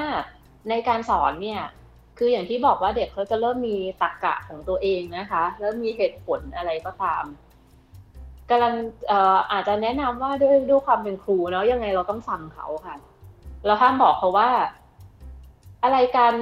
[0.69, 1.61] ในการสอนเนี่ย
[2.17, 7.23] คืออย่างที่บอกว่าเด็กเขาจะเริ่มมีตรรกะของตัวเองนะคะเริ่มมีเหตุผลอะไรก็ตาม
[8.49, 8.73] กำลัง
[9.11, 9.13] อ
[9.51, 12.95] อาจจะแนะนำว่าด้วยด้วยความเป็นครูเนาะยังไงเราต้องฟังเขาค่ะ
[13.65, 14.49] เราห้ามบอกเขาว่า
[15.83, 16.33] อะไรกัน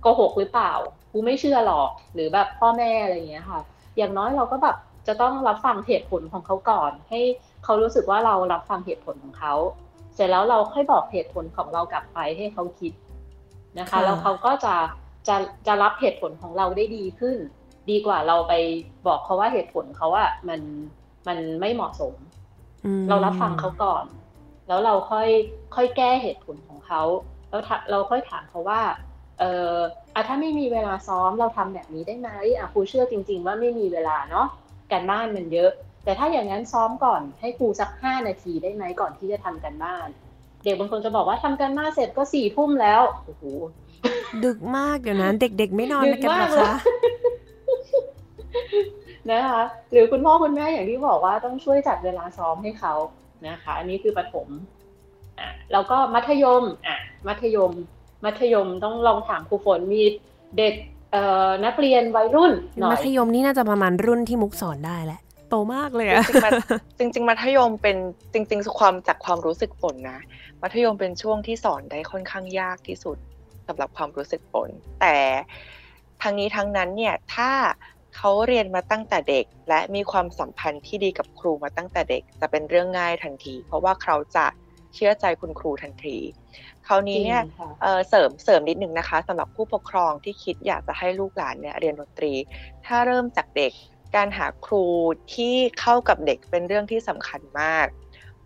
[0.00, 0.72] โกหกหรือเปล่า
[1.12, 3.60] กูไม่เชื่อหรอกหรือแบบพ่อแม่อะไรอย่างเงี้ยค่ะ
[3.96, 7.20] อย่างน้อยเราก็แบบจะต้องรับฟังเหตุผลของเขาก่อน ให้
[7.64, 9.54] เขารู้สึกว่าเรารับฟังเหตุผลของเขา
[10.14, 12.92] เสร็จแล้วเราค่อยบอกเหตุผลของเรากลับไปให้เขาคิด
[13.78, 14.74] นะคะค่ะแล้วเขาก็จะ
[15.28, 17.36] จะจะรับเหตุผลของเราได้ดีขึ้น
[17.90, 18.54] ดีกว่าเราไป
[19.06, 20.60] บอกเขาว่าเหตุผลเขาอะมัน
[21.28, 22.14] มันไม่เหมาะสม
[22.84, 24.04] อืมเรารับฟังเขาก่อน
[24.68, 25.28] แล้วเราค่อย
[25.74, 27.02] ค่อยแก้เหตุผลของเขา
[27.50, 28.80] แล้วถ้าเราค่อยถามเขาว่า
[29.38, 29.74] เออ
[30.14, 34.46] อะถ้าไม่มีเวลาซ้อมเราทำแบบนี้ได้ไหมอะครูเชื่อจริง ๆ ว่าไม่มีเวลาเนาะ
[34.92, 35.70] การบ้านมันเยอะ
[36.04, 40.08] แต่ถ้าอย่างนั้นซ้อมก่อนให้ครูสักห้านาทีได้ไหมก่อนที่จะทำการบ้าน
[40.64, 43.44] เด็กบางคนจะบอกว่าทำการบ้านเสร็จก็สี่ทุ่มแล้วโอ้โห
[44.44, 46.76] ดึกมากเดี๋ยวนะเด็กๆไม่นอนดึกกันเหรมาอกเลยคะ
[49.30, 52.94] นะคะหรือคุณพ่อคุณแม่อย่างที่บอกว่าต้องช่วยจัดเวลาซ้อมให้เขา
[53.48, 54.48] นะคะ อันนี้คือประถม
[55.38, 56.98] อะแล้วก็มัธยมอะ
[57.28, 57.72] มัธยม
[58.24, 60.02] มัธยมต้องลองถามครูฝนมี
[60.58, 60.74] เด็ก
[61.12, 66.52] เอ่อนักเรียนวัยรุ่นหน่อมัยธยมนี่น่าจะประมาณรุ่นที่มุกสอนได้แหละ โตมากเลยจอะริงๆมัน
[66.98, 67.96] จริงๆมัธยมเป็น
[68.32, 70.20] จริง ๆ ความจากความรู้สึกฝนนะ
[70.62, 73.16] มัธยมเป็นช่วงที่สอนได้ค่อนข้างยากที่สุด
[73.68, 74.68] สำหรับความรู้สึกฝน
[75.00, 75.16] แต่
[76.22, 77.50] ทั้งนี้ทั้งนั้นเนี่ยถ้า
[78.16, 84.46] เขาเรียนมาตั้งแต่เด็ก และมีความสัมพันธ์ที่ดีกับครูมาตั้งแต่เด็ก จะเป็นเรื่องง่ายทันที เพราะว่าเขาจะ
[84.94, 86.16] เชื่อใจคุณครูทันที
[86.86, 92.32] คราวนี้เนี่ยจริงค่ะเอ่อเสริมเสริมนิดนึงนะคะสำหรับผู้ปกครองที่คิดอยากจะให้ลูกหลานเนี่ยเรียนดนตรี
[92.86, 93.72] ถ้าเริ่มจากเด็ก
[94.16, 94.84] การหาครู
[95.34, 97.86] ที่เข้ากับเด็กเป็นเรื่องที่สำคัญมาก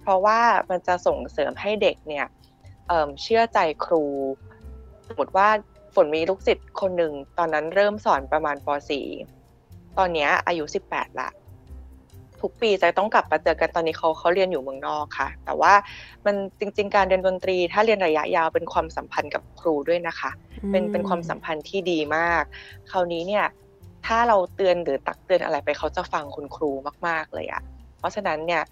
[0.00, 0.40] เพราะว่า
[0.70, 2.26] มันจะส่งเสริมให้เด็กเนี่ย
[2.88, 4.04] เเชื่อใจครู
[5.06, 5.48] สมมติว่า
[5.94, 8.68] ฝนมีลูกศิษย์คนหนึ่งตอนนั้นเริ่มสอนประมาณป
[9.30, 11.30] .4 ตอนนี้อายุ 18 ละ
[12.40, 15.72] ทุกปีจะต้องกลับมาเจอกันตอนนี้เขาเขาเรียนอยู่เมืองนอกค่ะ แต่ว่า
[16.26, 20.30] มันจริง ๆ การเรียนดนตรี ถ้าเรียนระยะยาวเป็นความสัมพันธ์กับครูด้วยนะคะ
[20.70, 22.42] เป็นเป็นความสัมพันธ์ที่ดีมาก
[22.90, 23.44] คราวนี้เนี่ย
[24.06, 26.70] ถ้าเราเตือนหรือตักเตือนอะไรไปเขาจะฟังคุณครู
[27.06, 27.62] มาก ๆเลยอะ
[27.98, 28.62] เพราะฉะนั้นเนี่ย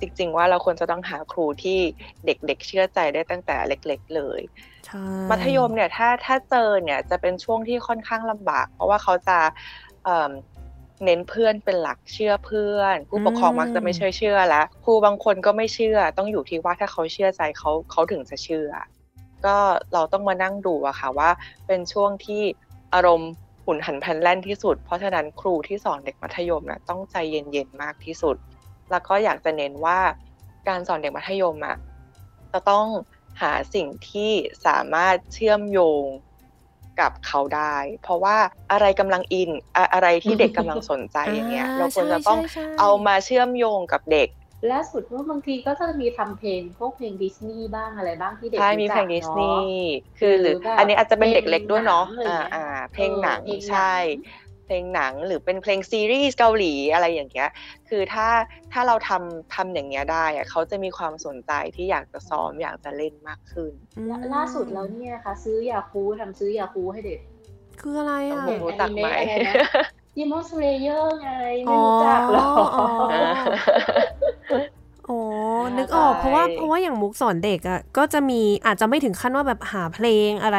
[0.00, 1.78] จริง ๆ ว่าเราควรจะต้องหาครูที่
[2.26, 4.40] เด็กๆเชื่อใจได้ตั้งแต่เล็ก ๆ เลย
[4.86, 9.38] ใช่มัธยมเนี่ยถ้าถ้าเจอเนี่ยจะเป็นช่วงที่ค่อนข้างลำบาก เพราะว่าเขาจะ
[10.04, 10.32] เอิ่ม
[11.04, 18.70] เน้นเพื่อนเป็นหลักเชื่อเพื่อน ผู้ปกครองมักจะไม่เชื่อเชื่อแล้วครูบางคนก็ไม่เชื่อ ต้องอยู่ที่ว่าถ้าเขาเชื่อใจเขาเขาถึงจะเชื่อ
[19.46, 19.56] ก็
[19.92, 21.30] เราต้องมานั่งดูอะค่ะว่า
[21.66, 22.42] เป็นช่วงที่
[22.94, 23.30] อารมณ์
[23.66, 28.36] หุ่นหันแพนแล่นที่สุด เพราะฉะนั้นครูที่สอนเด็กมัธยมนะต้องใจเย็นๆมากที่สุด
[28.90, 29.98] แล้วก็อยากจะเน้นว่า
[30.68, 31.76] การสอนเด็กมัธยมอะ
[32.52, 32.86] จะต้อง
[33.40, 34.30] หาสิ่งที่
[34.66, 36.04] สามารถเชื่อมโยง
[37.00, 38.36] กับเขาได้ เพราะว่า
[38.72, 44.28] อะไรกำลังอินอะอะไรที่เด็กกำลังสนใจอย่างเงี้ย เราควรจะต้องใช่ใช่ใช่เอามาเชื่อมโยงกับเด็ก
[44.72, 49.86] ล่าสุดว่าบางทีก็จะมีทำเพลงพวกเพลงดิสนีย์บ้างอะไรบ้างที่เด็กใช่รู้มีจัเพลกงดิสเนาะนีย์
[50.18, 53.94] คือหรือหรือแบบอันนี้อาจจะเป็นเด็กเล็กด้วยเนาะเพลงหนังอ่าอะไรอย่างเงี้ยอ่าเพลงหนังเออเพลงหนังใช่
[54.66, 57.50] เพลงหนังหรือเป็นเพลงซีรีส์เกาหลีอะไรอย่างเงี้ย
[57.88, 58.28] คือถ้า
[58.72, 67.20] ถ้าเราทำทำอย่างเงี้ยได้อะเขาจะมีความสนใจที่อยากจะซ้อมอยากจะเล่นมากขึ้นอืมล่าสุดแล้วเนี่ยค่ะ ซื้อยาคูทำซื้อยาคูให้เด็ก
[67.80, 69.08] คืออะไรอะโอ้โหรู้จักไหม
[70.16, 71.30] อนิเมะอะไรนะดีมอนสเลเยอร์ไง
[71.68, 72.86] อ๋ไม่อรู้จักหรออ๋อ
[75.06, 75.18] โอ้
[75.76, 80.58] นึกออกใช่เพราะว่าเพราะว่าอย่างมุกสอนเด็กอะก็จะมีอาจจะไม่ถึงขั้นว่าแบบหาเพลงอะไร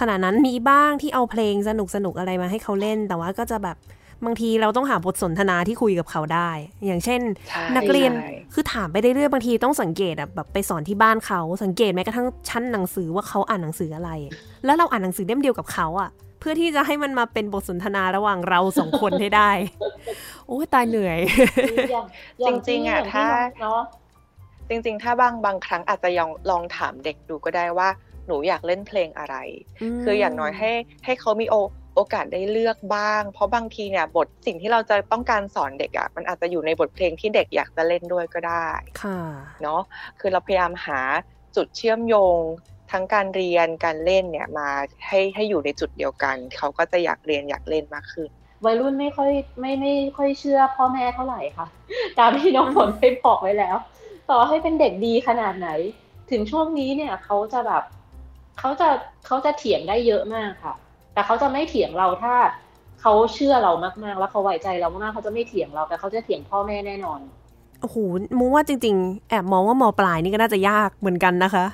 [0.00, 3.76] ขนาดนั้นมีบ้างที่เอาเพลงสนุกสนุกๆอะไรมาให้เขาเล่น แต่ว่าก็จะแบบ
[4.24, 6.50] บางทีเราต้องหาบทสนทนาที่คุยกับเขาได้
[6.86, 14.10] อย่างเช่นใช่นักเรียนใช่คือถามไปเรื่อยๆบางทีต้องสังเกตอะแบบไปสอนที่บ้านเขาสังเกตแม้กระทั่งชั้นหนังสือว่าเขาอ่านหนังสืออะไร
[14.64, 16.10] แล้วเราอ่านหนังสือเล่มเดียวกับเขาอะ
[16.40, 19.50] เพื่อที่จะให้มันมาเป็นบทสนทนาระหว่างเราสองคนให้ได้
[20.48, 21.18] โอ้ยตายเหนื่อย
[21.92, 22.06] อย่าง
[22.40, 23.26] อย่างจริงๆอะย่ที่ถ้า
[23.60, 23.80] เนาะ
[24.68, 27.88] จริง ๆ ถ้าบางบางครั้งอาจจะลองลองถามเด็กดูก็ได้ว่า
[28.26, 29.36] หนูอยากเล่นเพลงอะไร
[30.02, 30.70] คืออย่างน้อยให้
[31.04, 31.56] ให้เขามีโอ
[31.96, 38.68] โอกาสได้เลือกบ้าง เพราะบางทีเนี่ยบทสิ่งที่เราจะต้องการสอนเด็กอะ่ะมันอาจจะอยู่ในบทเพลงที่เด็กอยากจะเล่นด้วยก็ได้
[39.02, 39.20] ค่ะ
[39.62, 39.80] เนาะ
[40.20, 41.00] คือเราพยายามหา
[41.56, 42.40] จุดเชื่อมโยง
[42.90, 44.68] ทั้งการเรียนการเล่นเนี่ยมา
[45.06, 48.30] ให้ให้อยู่ในจุดเดียวกัน เขาก็จะอยากเรียนอยากเล่นมากขึ้น
[48.64, 49.30] วัยรุ่นไม่ค่อย
[49.60, 51.66] ไม่ไม่ค่อยเชื่อพ่อแม่เท่าไหร่ค่ะ
[52.18, 53.76] ตามที่น้องฝนได้บอกไว้แล้ว
[54.30, 55.68] ต่อให้เป็นเด็กดีขนาดไหน
[56.30, 57.82] ถึงช่วงนี้เนี่ยเขาจะแบบ
[58.58, 58.88] เขาจะ
[59.26, 60.74] เขาจะเถียงได้เยอะมากค่ะ
[61.14, 62.34] แต่เขาจะไม่เถียงเราถ้า
[63.00, 63.72] เขาเชื่อเรา
[64.04, 67.20] มากๆ แล้วเขาไว้ใจเรามากๆเขาจะไม่เถียงเราแต่เขาจะเถียงพ่อแม่แน่นอน
[67.80, 67.96] โอ้โห
[68.38, 71.64] มูว่าจริง ๆ แอบมองว่ามปลายนี่ก็น่าจะยากเหมือนกันนะคะ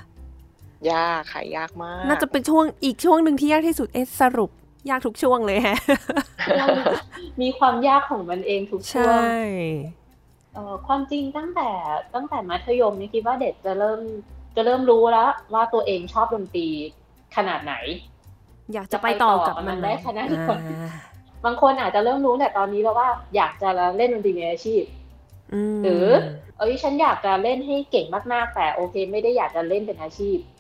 [0.91, 4.51] ยากค่ะยากมาก น่าจะเป็นช่วงอีกช่วงหนึ่งที่ยากที่สุดเอ๊ะสรุป
[4.91, 5.78] ยากทุกช่วงเลยแฮะ
[7.41, 9.20] มีความยากของมันเองทุกช่วใช่ง
[10.53, 11.70] เอ่อความจริงตั้งแต่
[12.14, 14.01] ตั้งแต่มัธยมนี่คิดว่าเด็กจะเริ่ม
[14.57, 16.68] จะเริ่มรู้แล้วว่าตัวเองชอบดนตรี
[17.37, 17.74] ขนาดไหน
[18.72, 24.82] อยากจะไปต่อกับมันจะไปต่อกับมันได้ขนาดไหนอ่าบางคนอาจจะเริ่มรู้แต่ตอนนี้แล้วว่า อยากจะเล่นดนตรีในอาชีพ
[25.51, 26.07] มหรือ
[26.59, 30.56] เอ้ยฉันอยากจะเล่นให้เก่งมากๆ แต่โอเค ไม่ได้อยากจะเล่นเป็นอาชีพค่ะ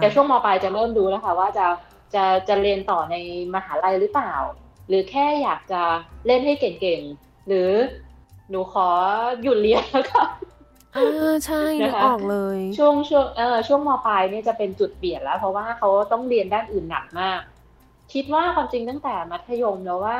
[0.00, 1.66] แต่ช่วงมปลายจะเริ่มรู้แล้วค่ะว่าจะ
[2.14, 3.16] จะจะเรียนต่อใน
[3.54, 4.34] มหาลัยหรือเปล่า
[4.88, 5.82] หรือแค่อยากจะ
[6.26, 7.70] เล่นให้เก่งๆ หรือ
[8.50, 8.88] หนูขอ
[9.42, 10.24] หยุดเรียนแล้วค่ะ
[10.96, 17.40] อ่าใช่นึกนะคะออกเลย ช่วงช่วงเออช่วงมปลายเนี่ยจะเป็นจุดเปลี่ยนแล้ว เพราะว่าเขาต้องเรียนด้านอื่นหนักมาก
[18.12, 20.18] คิดว่าความจริงตั้งแต่มัธยมแล้วว่า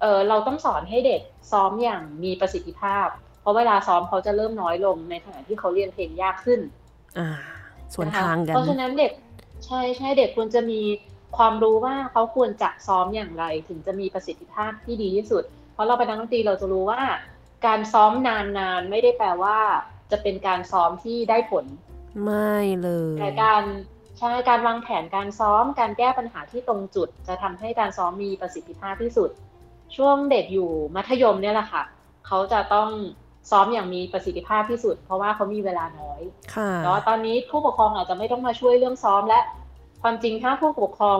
[0.00, 1.22] เออเราต้องสอนให้เด็ก
[1.52, 3.06] ซ้อมอย่างมีประสิทธิภาพ
[3.40, 6.60] เพราะเวลาซ้อมเขาจะเริ่มน้อยลงในขณะที่เขาเรียนเพลงยากขึ้น
[7.18, 7.28] อ่า
[7.94, 9.12] ส่วนนะคะทางกัน เพราะฉะนั้นเด็ก
[9.64, 10.80] ใช่ใช่เด็กควรจะมี
[11.36, 17.02] ความรู้ว่าเขาควรจะซ้อมอย่างไร ถึงจะมีประสิทธิภาพที่ดีที่สุด เพราะเราเป็นนักดนตรีเราจะรู้ว่า
[17.66, 19.58] การซ้อมนานๆไม่ได้แปลว่า
[20.10, 21.64] จะเป็นการซ้อมที่ได้ผล
[22.24, 23.62] ไม่เลยแต่การ
[24.18, 29.30] ใช้การวางแผนการซ้อมการแก้ปัญหาที่ตรงจุด จะทำให้การซ้อมมีประสิทธิภาพที่สุด
[29.96, 31.82] ช่วงเด็กอยู่มัธยมเนี่ยแหละค่ะ
[32.26, 32.88] เขาจะต้อง
[33.50, 36.20] ซ้อมอย่างมีประสิทธิภาพที่สุด เพราะว่าเขามีเวลาน้อย
[36.54, 39.40] ค่ะเนาะตอนนี้ผู้ปกครองอาจจะไม่ต้องมาช่วยเรื่องซ้อมและ
[40.02, 41.18] ความจริงถ้าผู้ปกครอง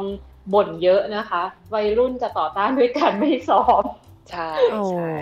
[0.55, 1.43] บ่นเยอะนะคะ
[1.74, 3.83] วัยรุ่นจะต่อต้านด้วยการไม่ซ้อม
[4.31, 5.12] ใช่โอ้ใช่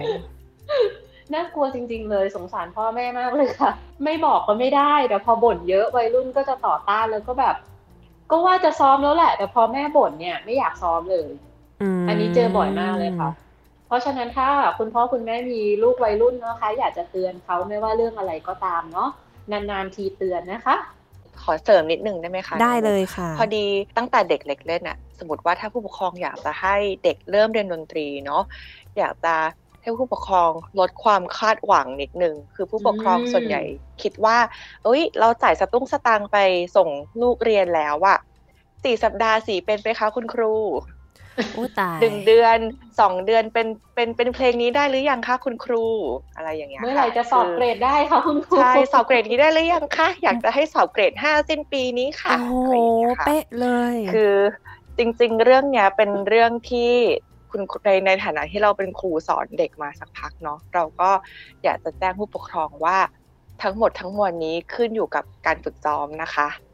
[1.35, 3.71] น่ากลัวจริง ๆ เลยสงสารพ่อแม่มากเลยค่ะ
[4.05, 7.57] ไม่บอกก็ไม่ได้แต่พอบ่นเยอะวัยรุ่นก็จะต่อต้านแล้วก็แบบ
[8.31, 11.29] ก็ว่าจะซ้อมแล้วแหละ แต่พอแม่บ่นเนี่ยไม่อยากซ้อมเลย
[11.99, 13.44] มอันนี้เจอบ่อยมากเลยค่ะเพ
[13.95, 19.11] ราะฉะนั้นถ้าคุณพ่อคุณแม่มีลูกวัยรุ่นนะคะ อยากจะเตือนเขาไม่ว่าเรื่องอะไรก็ตามเนาะ
[19.51, 20.77] นานๆทีเตือนนะคะ
[21.43, 23.67] ขอเสริมนิดนึงได้ไหมคะได้เลยค่ะ พอดี
[23.97, 28.43] ตั้งแต่เด็กเล็กเล่นอะสมมติว่าถ้าผู้ปกครองอยากจะให้เด็กเริ่มเรียนดนตรีเนาะ
[28.99, 29.35] อยากจะ
[29.83, 33.63] ให้ผู้ปกครองลดความคาดหวังนิดนึงคือผู้ปกครองอืมส่วนใหญ่
[34.03, 34.39] คิดว่า
[34.85, 36.39] เอ้ย เราจ่ายสตุ้งสตางค์ไป
[36.77, 36.89] ส่ง
[37.23, 38.19] ลูกเรียนแล้วอะ
[38.85, 41.04] สี่สัปดาห์สี่เป็นไปคะคุณครูโอ้ตาย
[42.01, 42.59] หนึ่งเดือน
[43.01, 45.85] สองเดือนเป็นเป็นเป็นเพลงนี้ได้หรือยังคะคุณครู
[46.37, 54.35] อะไรอย่างเงี้ยเมื่อไหร่ค่จะสอบเกรดได้คะคุณครูใช่สอบเกรดนี้ได้หรือยังคะอยากจะให้สอบเกรดห้าสิ้นปีนี้ค่ะโอ้โหอะไรอย่างเงี้ยค่ะเป๊ะเลย คือ
[54.99, 56.93] จริง ๆ เรื่องเนี้ยเป็นเรื่องที่
[57.51, 61.11] คุณในในฐานะที่เราเป็นครูสอนเด็กมาสักพักเนาะเราก็
[61.65, 62.99] อยากจะแจ้งผู้ปกครองว่า
[63.63, 66.49] ทั้งหมดทั้งมวลนี้ขึ้นอยู่กับการฝึกซ้อมนะคะ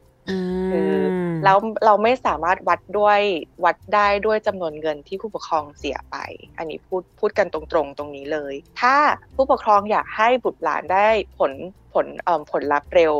[0.69, 1.01] คือม
[1.43, 3.19] แล้วเราไม่สามารถวัดด้วย
[3.65, 6.15] วัดได้ด้วยจำนวนเงินที่ผู้ปกครองเสียไป
[6.57, 8.95] อันนี้พูดพูดกันตรงๆตรงนี้เลย ถ้า
[9.35, 11.07] ผู้ปกครองอยากให้บุตรหลานได้
[11.37, 11.51] ผล
[11.93, 13.13] ผลเอ่อผลลัพธ์เร็ว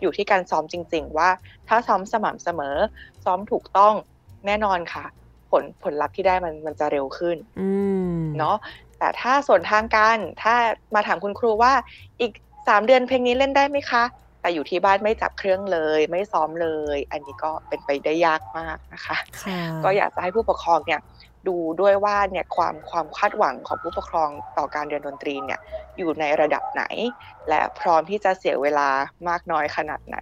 [0.00, 1.30] อยู่ที่การซ้อมจริง ๆ ว่า
[1.68, 2.76] ถ้าซ้อมสม่ำเสมอ
[3.24, 3.94] ซ้อมถูกต้อง
[4.46, 5.04] แน่นอนค่ะ
[5.50, 7.68] ผลผลลัพธ์ที่ได้มันมันจะเร็วขึ้นอื
[8.18, 8.56] มเนาะ
[8.98, 10.54] แต่ถ้าส่วนทางการถ้า
[10.94, 11.72] มาถามคุณครูว่า
[12.20, 12.32] อีก
[12.68, 14.04] สามเดือนเพลงนี้เล่นได้ไหมคะ
[14.46, 21.00] แต่อยู่ที่บ้านไม่จับเครื่องเลย ไม่ซ้อมเลย อันนี้ก็เป็นไปได้ยากมากนะคะค่ะก็อยากจะให้ผู้ปกครองเนี่ย
[21.48, 25.60] ดูด้วยว่าเนี่ยความความคาดหวังของผู้ปกครองต่อการเรียนดนตรีเนี่ย
[25.98, 26.84] อยู่ในระดับไหน
[27.48, 28.88] และพร้อมที่จะเสียเวลา
[29.28, 30.16] มากน้อยขนาดไหน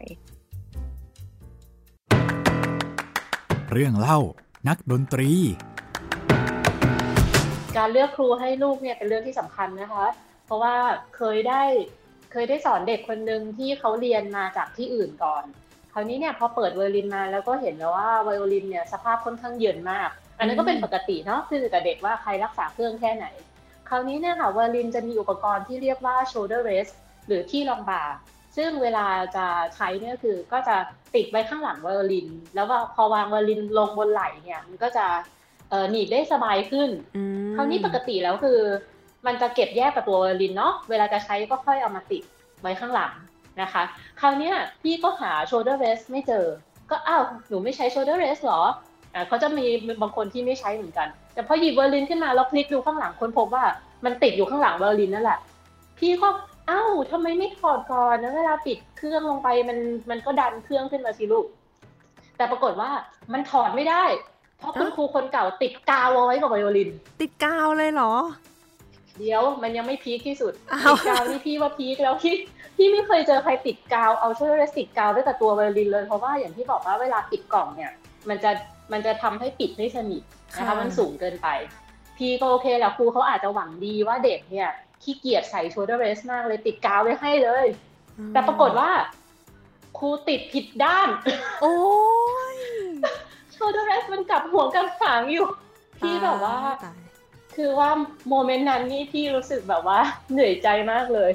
[3.72, 4.18] เรื่องเล่า
[4.68, 5.30] นักดนตรี
[7.76, 10.06] การเลือกครูให้ลูกเนี่ยเป็นเรื่องที่สำคัญนะคะ
[10.46, 10.74] เพราะว่า
[11.16, 11.62] เคยได้
[12.34, 15.44] เคยได้สอนเด็กคนหนึ่งที่เขาเรียนมาจากที่อื่นก่อน
[15.92, 20.08] คราวนี้เนี่ยพอเปิดไวโอลินมาแล้วก็เห็นแล้วว่าไวโอลินเนี่ยสภาพค่อนข้างเยินมาก
[20.38, 23.26] อันนั้นก็เป็นปกติเนาะคือกับเด็กว่าใครรักษาเครื่องแค่ไหน
[23.88, 26.92] คราวนี้เนี่ยค่ะไวโอลินจะมีอุปกรณ์ที่เรียกว่า shoulder rest
[27.26, 28.02] หรือที่รองบ่า
[28.56, 29.06] ซึ่งเวลา
[29.36, 30.76] จะใช้เนี่ยคือก็จะ
[31.14, 35.06] ติดไว้ข้างหลังไวโอลิน แล้วว่าพอวางไวโอลินลงบนไหล่เนี่ยมันก็จะ
[35.70, 38.60] เอ่อหนีบได้สบายขึ้นอืมคราวนี้ปกติแล้วคือ
[39.26, 42.22] มันจะเก็บแยกกับตัวไวโอลินเนาะเวลาจะใช้ก็ค่อยเอามาติด
[42.62, 43.12] ไว้ข้างหลัง
[43.62, 43.82] นะคะ
[44.20, 44.52] คราวนี้
[44.82, 46.44] พี่ก็หา shoulder rest ไม่เจอ
[46.90, 48.62] ก็อ้าวหนูไม่ใช้ shoulder rest เหรอ
[49.14, 49.66] อ่าเขาจะมี
[50.02, 53.64] บางคนที่ไม่ใช้เหมือนกัน แต่พอหยิบไวโอลินขึ้นมาแล้วพลิกดูข้างหลังคนพบว่า
[54.04, 55.38] มันติดอยู่ข้างหลังไวโอลินนั่นแหละ
[55.98, 56.28] พี่ก็
[56.68, 59.78] เอ้าทำไมไม่ถอดก่อนแล้วเวลาปิดเครื่องลงไปมัน
[60.10, 61.46] มันก็ดันเครื่องขึ้นมาสิลูก
[62.36, 62.90] แต่ปรากฏว่า
[63.32, 64.04] มันถอดไม่ได้
[64.58, 68.12] เพราะคุณครูคนเก่าติดกาวไว้กับไวโอลิน ติดกาวเลยเหรอ
[69.18, 72.34] เดี๋ยวมันยังไม่พีคที่สุดอ้าติวดกาวนี่พี่ว่าพีคแล้วพี่
[72.76, 77.92] พี่ไม่เคยเจอใครติดกาวเอาช่วยเรสติดกาวไว้กับตัวไวโอลินเลยเพราะว่าอย่างที่บอกว่าเวลาปิดกล่องเนี่ย
[78.28, 78.50] มันจะ
[78.92, 80.22] มันจะทำให้ปิดไม่สนิท
[80.56, 81.48] นะคะมันสูงเกินไป
[82.16, 84.68] พี่ก็โอเคแหละครูเขาอาจจะหวังดีว่าเด็กเนี่ย
[85.02, 87.66] ขี้เกียจใส่โชเดอร์เรสมากเลยติดกาวไว้ให้เลย
[88.32, 88.90] แต่ปรากฏว่า
[89.98, 91.08] ครูติดผิดด้าน
[91.62, 91.76] โอ้
[92.56, 92.58] ย
[93.52, 95.46] โชเดอร์เรสมันกลับหัวกลับหางอยู่
[95.98, 97.03] พี่แบบว่าตย
[97.56, 97.90] คือว่า
[98.28, 100.00] โมเมนต์นั้นนี่พี่รู้สึกแบบว่า
[100.32, 101.30] เหนื่อยใจมากเลย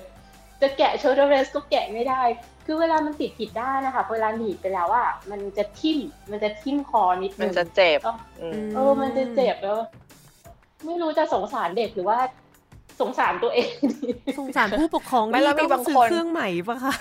[0.62, 2.22] จะแกะโชเดอร์เรสก็แกะไม่ได้
[2.66, 6.00] คือเวลามันติดผิดด้านนะคะเวลาหนีบไปแล้วอะมันจะทิ่ม
[6.32, 9.80] มันจะทิ่มคอนิดนึมันงจะเจ็บก็อืมเออมันจะเจ็บแล้ว
[10.86, 12.18] ไม่รู้จะสงสารเด็กหรือว่า
[13.02, 14.10] สงสารตัวเองดี
[14.40, 16.94] สงสารผู้ปกครองไม่แล้วมีที่ต้บางซื้อคนเครื่องใหม่ปะคะ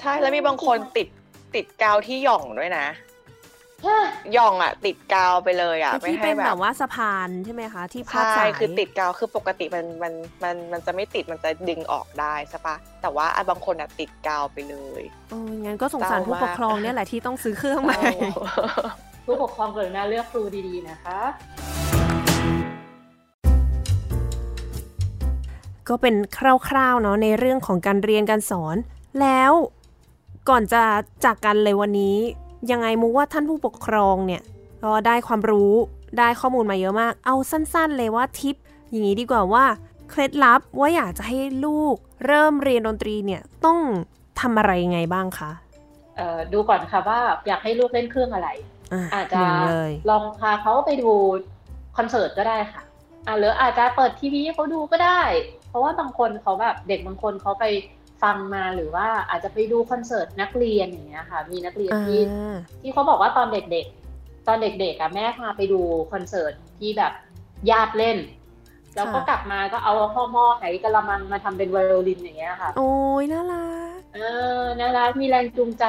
[0.00, 1.08] ใช่แล้วมีบางคนติด
[1.54, 3.15] ติดกาวที่หย่องด้วยนะใช่ห
[4.36, 10.12] ย่องอะ ติดกาวไปเลยอะไม่ที่ให้เป็นแบแบบบว่าสะพานใช่ไหมคะ ที่พาดใช่สายคือติดกาวคือปกติมันมัน
[10.42, 18.02] มันมันจะไม่ติดมันจะดึงออกได้ใช่ปะแต่ว่าอะบางคนอะติดกาวไปเลยโอ้ยงั้นก็สงสารเศร้ามากผู้ปกครองเนี่ยแหละที่ต้องซื้อเครื่องใหม่
[19.26, 21.18] ผู้ปกครองกรุณาเลือกครูดีๆนะคะ
[25.88, 28.76] ก็เป็นคร่าวๆเนาะในเรื่องของการเรียนการสอน
[29.20, 29.52] แล้ว
[30.48, 30.82] ก่อนจะ
[31.24, 32.16] จากกันเลยวันนี้
[32.70, 34.42] ยังไงมุกว่าท่านผู้ปกครองเนี่ย
[34.84, 35.72] ก็ได้ความรู้
[36.18, 38.56] ได้ข้อมูลมาเยอะมาก เอาสั้นๆเลยว่าทิป
[38.90, 39.64] อย่างนี้ดีกว่าว่า
[40.10, 41.96] เคล็ดลับว่าอยากจะให้ลูก
[42.26, 43.78] เริ่มเรียนดนตรีเนี่ยต้อง
[44.40, 45.50] ทำอะไรยังไงบ้างคะ
[46.16, 48.48] เอ่อดูก่อนค่ะว่าอยากให้ลูกเล่นเครื่องอะไร
[48.92, 51.10] อะอาจจะหนึ่งเลยลองพาเขาไปดู
[51.96, 52.82] คอนเสิร์ตก็ได้ค่ะ
[53.26, 55.20] อะหรืออาจจะเปิดทีวีให้เขาดูก็ได้
[55.68, 57.64] เพราะว่าบางคนเขาแบบเด็กบางคนเขาไป
[58.22, 62.20] ฟังมาหรือว่าอาจจะไปดูคอนเสิร์ตนักเรียนอย่างเงี้ยค่ะ มีนักเรียนที่
[62.82, 65.80] ที่เขาบอกว่าตอนเด็กๆ ตอนเด็กๆอะแม่พาไปดู
[66.12, 67.12] คอนเสิร์ตที่แบบ
[67.70, 68.18] ญาติเล่น
[68.96, 72.92] แล้วก็กลับมาก็เอาข้อหม้อไหกระมังมาทำเป็นไวโอลินอย่างเงี้ยค่ะ โอ้
[73.22, 74.20] ยน่ารักเอ
[74.60, 75.84] อน่ารักมีแรงจูงใจ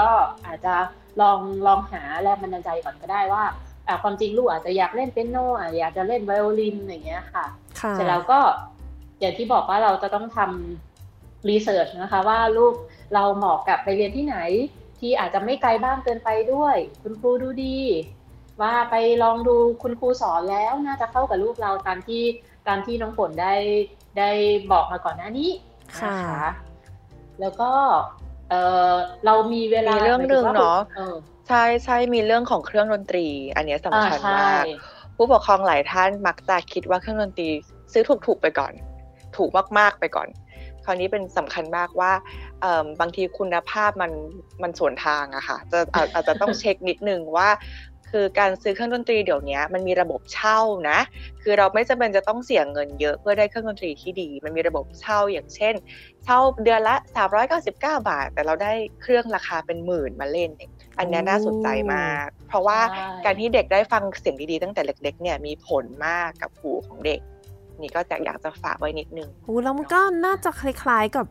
[0.00, 0.08] ก็
[0.46, 0.74] อาจจะ
[1.20, 3.44] ลองลองหาแรงบันดาลใจก่อนก็ได้ว่า
[3.88, 7.44] อ่าความจริงลูกอาจจะอยากเล่นเปียโนอะอยากจะเล่นไวโอลินอย่างเงี้ยค่ะ
[7.92, 8.38] เสร็จแล้วก็
[9.20, 10.93] อย่างที่บอกว่าเราจะต้องทำ
[11.48, 12.74] รีเสิร์ชนะคะว่าลูก
[13.14, 14.38] เราเหมาะกับไปเรียนที่ไหน
[14.98, 17.78] ที่อาจจะไม่ไกลบ้านเกินไปด้วย คุณครูดูดี
[18.62, 22.22] ว่าไปลองดูคุณครูสอนแล้วน่าจะเข้ากับลูกเราตามที่
[22.68, 23.54] ตามที่น้องฝนได้
[24.18, 24.30] ได้
[24.72, 25.50] บอกมาก่อนหน้านี้
[26.04, 26.44] นะคะ
[27.40, 27.70] แล้วก็
[28.50, 28.54] เอ
[28.90, 30.80] อเรามีเวลาเรื่องหนึ่งเนาะ
[31.48, 33.26] ใช่ใช่มีเรื่องของเครื่องดนตรี
[33.56, 34.64] อันนี้สำคัญมาก
[35.16, 37.48] ผู้ปกครองหลายท่านมักจะคิดว่าเครื่องดนตรี
[37.92, 38.72] ซื้อถูกๆไปก่อน
[39.36, 40.28] ถูกมากๆไปก่อน
[40.84, 42.12] คราวนี้เป็นสำคัญมากว่า
[43.00, 44.12] บางทีคุณภาพมัน
[44.62, 45.78] มันสวนทางอะค่ะจะ
[46.14, 47.48] อาจจะต้องเช็คนิดนึงว่า
[48.18, 50.58] คือการซื้อเครื่องดนตรีเดี๋ยวนี้มันมีระบบเช่า
[50.90, 50.98] นะ
[51.42, 55.74] คือเราไม่จำเป็นจะต้องเสียเงินเยอะเพื่อได้เครื่องดนตรีที่ดี มันมีระบบเช่าอย่างเช่น
[56.24, 56.96] เช่าเดือนละ
[57.46, 58.72] 399 บาท แต่เราได้
[59.02, 60.50] เครื่องราคาเป็นหมื่นมาเล่น
[60.98, 62.80] อันนี้น่าสนใจมาก เพราะว่า
[63.24, 67.20] การที่เด็กได้ฟังเสียงดีๆตั้งแต่เล็กๆเนี่ยมีผลมากกับหูของเด็ก
[67.80, 71.26] นี่ก็จะอยากจะฝากไว้นิดนึงโอ้แล้วมันก็น่าจะคล้ายๆกับ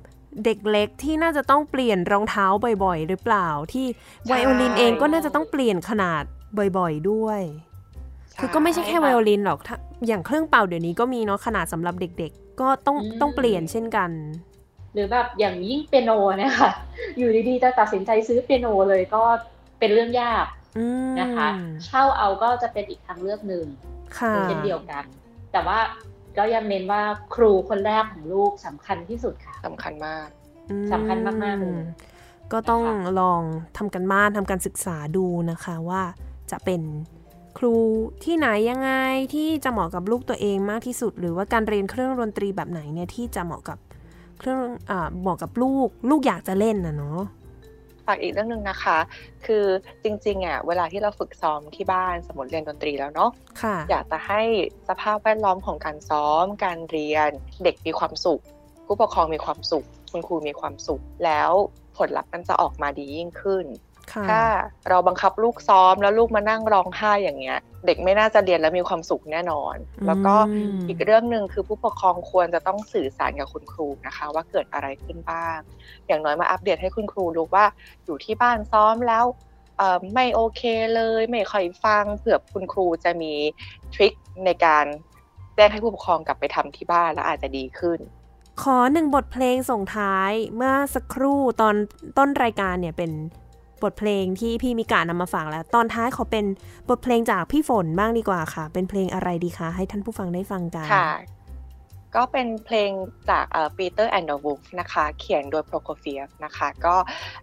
[0.45, 2.45] เด็กเล็กที่น่าจะต้องเปลี่ยนรองเท้า
[2.83, 3.85] บ่อยๆ หรือเปล่าที่
[4.27, 6.23] ไวโอลินเองก็น่าจะต้องเปลี่ยนขนาด
[6.77, 7.41] บ่อยๆด้วย
[8.39, 9.59] คือก็ไม่ใช่แค่ไวโอลินหรอก
[10.07, 14.09] อย่างเครื่องเป่าเดี๋ยวนี้ก็มีเนาะขนาดสำหรับเด็กๆ ก็ต้องต้องเปลี่ยนเช่นกัน
[14.93, 16.71] หรือแบบอย่างยิ่งเปียโนเนี่ยค่ะ
[17.17, 19.23] อยู่ดีๆจะตัดสินใจซื้อเปียโนเลยก็
[19.79, 20.45] เป็นเรื่องยาก
[21.19, 21.47] นะคะ
[21.85, 23.65] เช่าเอาก็จะเป็นอีกทางเลือกหนึ่ง
[24.43, 25.03] เช่นเดียวกัน
[25.51, 25.79] แต่ว่า
[26.37, 27.01] ก็ยังเน้นว่า
[27.35, 30.27] ครูคนแรกของลูกสำคัญที่สุดค่ะสำคัญมาก
[30.91, 31.83] สำคัญมากๆเลย
[32.53, 32.83] ก็ต้อง
[33.19, 33.41] ลอง
[33.77, 36.01] ทำกันบ้านทำการศึกษาดูนะคะว่า
[36.51, 36.81] จะเป็น
[37.57, 37.75] ครู
[38.23, 38.91] ที่ไหนยังไง
[39.33, 43.77] ที่จะเหมาะกับลูกตัวเองมากที่สุด หรือว่าการเรียนเครื่องดนตรีแบบไหนเนี่ยที่จะเหมาะกับ
[44.39, 44.59] เครื่อง
[44.89, 47.21] อ่าเหมาะกับลูกลูกอยากจะเล่นนะเนาะ
[48.05, 48.97] ฝากอีกเรื่องหนึ่งนะคะ
[49.45, 49.65] คือ
[50.03, 54.41] จริงๆอะเวลาที่เราฝึกซ้อมที่บ้านสมมติเรียนดนตรีแล้วเนาะะอยากจะให้
[54.89, 57.29] สภาพแวดล้อมของการซ้อม การเรียน
[57.63, 58.41] เด็กมีความสุข
[58.85, 61.51] ผู้ปกครองมีความสุข คุณครูมีความสุข แล้ว
[61.97, 63.65] ผลลัพธ์มันจะออกมาดียิ่งขึ้น
[64.29, 64.43] ถ้า
[64.89, 69.75] เราบังคับลูกซ้อมแล้วลูกมานั่งร้องไห้อย่างเงี้ย เด็กไม่น่าจะเรียนแล้วมีความสุขแน่นอน
[70.07, 70.35] แล้วก็
[70.87, 75.59] อีกเรื่องหนึ่งคือผู้ปกครองควรจะต้องสื่อสารกับคุณครูนะคะ ว่าเกิดอะไรขึ้นบ้าง
[76.07, 77.65] อย่างน้อยมาอัปเดตให้คุณครูรู้ว่า
[78.05, 79.25] อยู่ที่บ้านซ้อมแล้ว
[80.13, 80.61] ไม่โอเค
[80.95, 83.33] เลยไม่ค่อยฟังเผื่อคุณครูจะมี
[83.93, 84.13] ทริค
[84.45, 84.85] ในการ
[85.55, 87.99] แจ้งให้ผู้ปกครองกลับไปทำที่บ้านแล้วอาจจะดีขึ้น
[88.61, 91.75] ขอหนึ่งบทเพลงส่งท้ายเมื่อสักครู่ตอน
[92.17, 93.11] ต้นรายการเนี่ยเป็น
[93.83, 96.45] บทเพลงที่พี่มิกานำมาฝากแล้ว ตอนท้ายขอเป็น
[96.89, 101.09] บทเพลงจากพี่ฝนบ้างดีกว่าค่ะ เป็นเพลงอะไรดีคะ ให้ท่านผู้ฟังได้ฟังกันค่ะ
[102.15, 102.91] ก็เป็นเพลง
[103.29, 103.45] จาก
[103.77, 106.95] Peter and the Wolf นะคะ เขียนโดย Prokofiev นะคะ ก็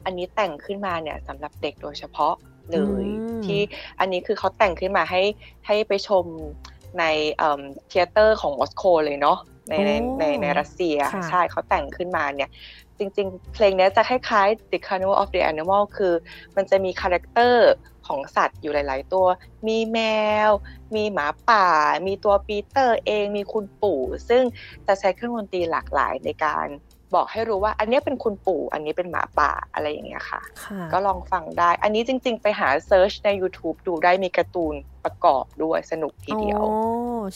[0.05, 2.35] อันนี้แต่งขึ้นมาเนี่ยสำหรับเด็กโดยเฉพาะ
[2.73, 3.07] เลย
[3.47, 3.61] ที่
[4.01, 5.23] อันนี้คือเขาแต่งขึ้นมาให้
[5.67, 6.25] ให้ไปชม
[6.99, 7.05] ใน
[7.89, 9.39] theater ของมอสโกเลยเนาะ
[9.69, 9.75] ใน
[10.19, 10.97] ในในรัสเซีย
[11.31, 12.51] ใช่เขาแต่งขึ้นมาเนี่ย
[13.01, 16.15] จริง ๆ เพลงนี้จะคล้ายๆ The Carnival of the Animal คือ
[16.57, 17.71] มันจะมี character
[18.07, 19.27] ของสัตว์อยู่หลาย ๆ ตัว
[19.69, 19.99] มีแม
[20.49, 20.51] ว
[20.95, 21.67] มีหมาป่า
[22.07, 24.43] มีตัวปีเตอร์เอง มีคุณปู่ ซึ่ง
[24.87, 26.67] จะใช้เครื่องดนตรีหลากหลายในการ
[27.15, 30.41] บอกให้รู้ว่า อันนี้เป็นคุณปู่ อันนี้เป็นหมาป่าอะไรอย่างเงี้ยค่ะ
[30.93, 36.75] ก็ลองฟังได้ อันนี้จริง ๆ ไปหาเซิร์ชใน YouTube ดูได้มีการ์ตูนประกอบด้วยสนุกทีเดียว โอ้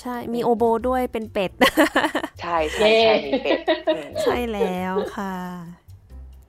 [0.00, 1.50] ใช่ มีโอโบด้วยเป็นเป็ด
[2.40, 3.58] ใช่ใช่ใช่มีเป็ด
[4.22, 5.34] ใช่แล้วค่ะ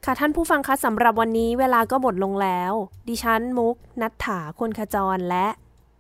[0.06, 2.74] ค่ะท่านผู้ฟังคะสำหรับวันนี้เวลาก็หมดลงแล้ว
[3.08, 5.48] ดิฉันมุก นัทถาคนขจรและ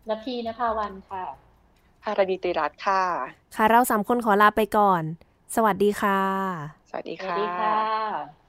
[0.09, 1.23] นพีนภาวันค่ะ
[2.03, 3.03] ภารดีติรัตค่ะ
[3.55, 5.03] ค่ะเราสามคนขอลาไปก่อน
[5.55, 6.19] สวัสดีค่ะ
[6.95, 8.44] วัสดีค่ะ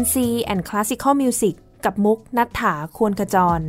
[0.00, 0.16] N C
[0.52, 3.60] and Classical Music กับมุกนัฐถาควรขจร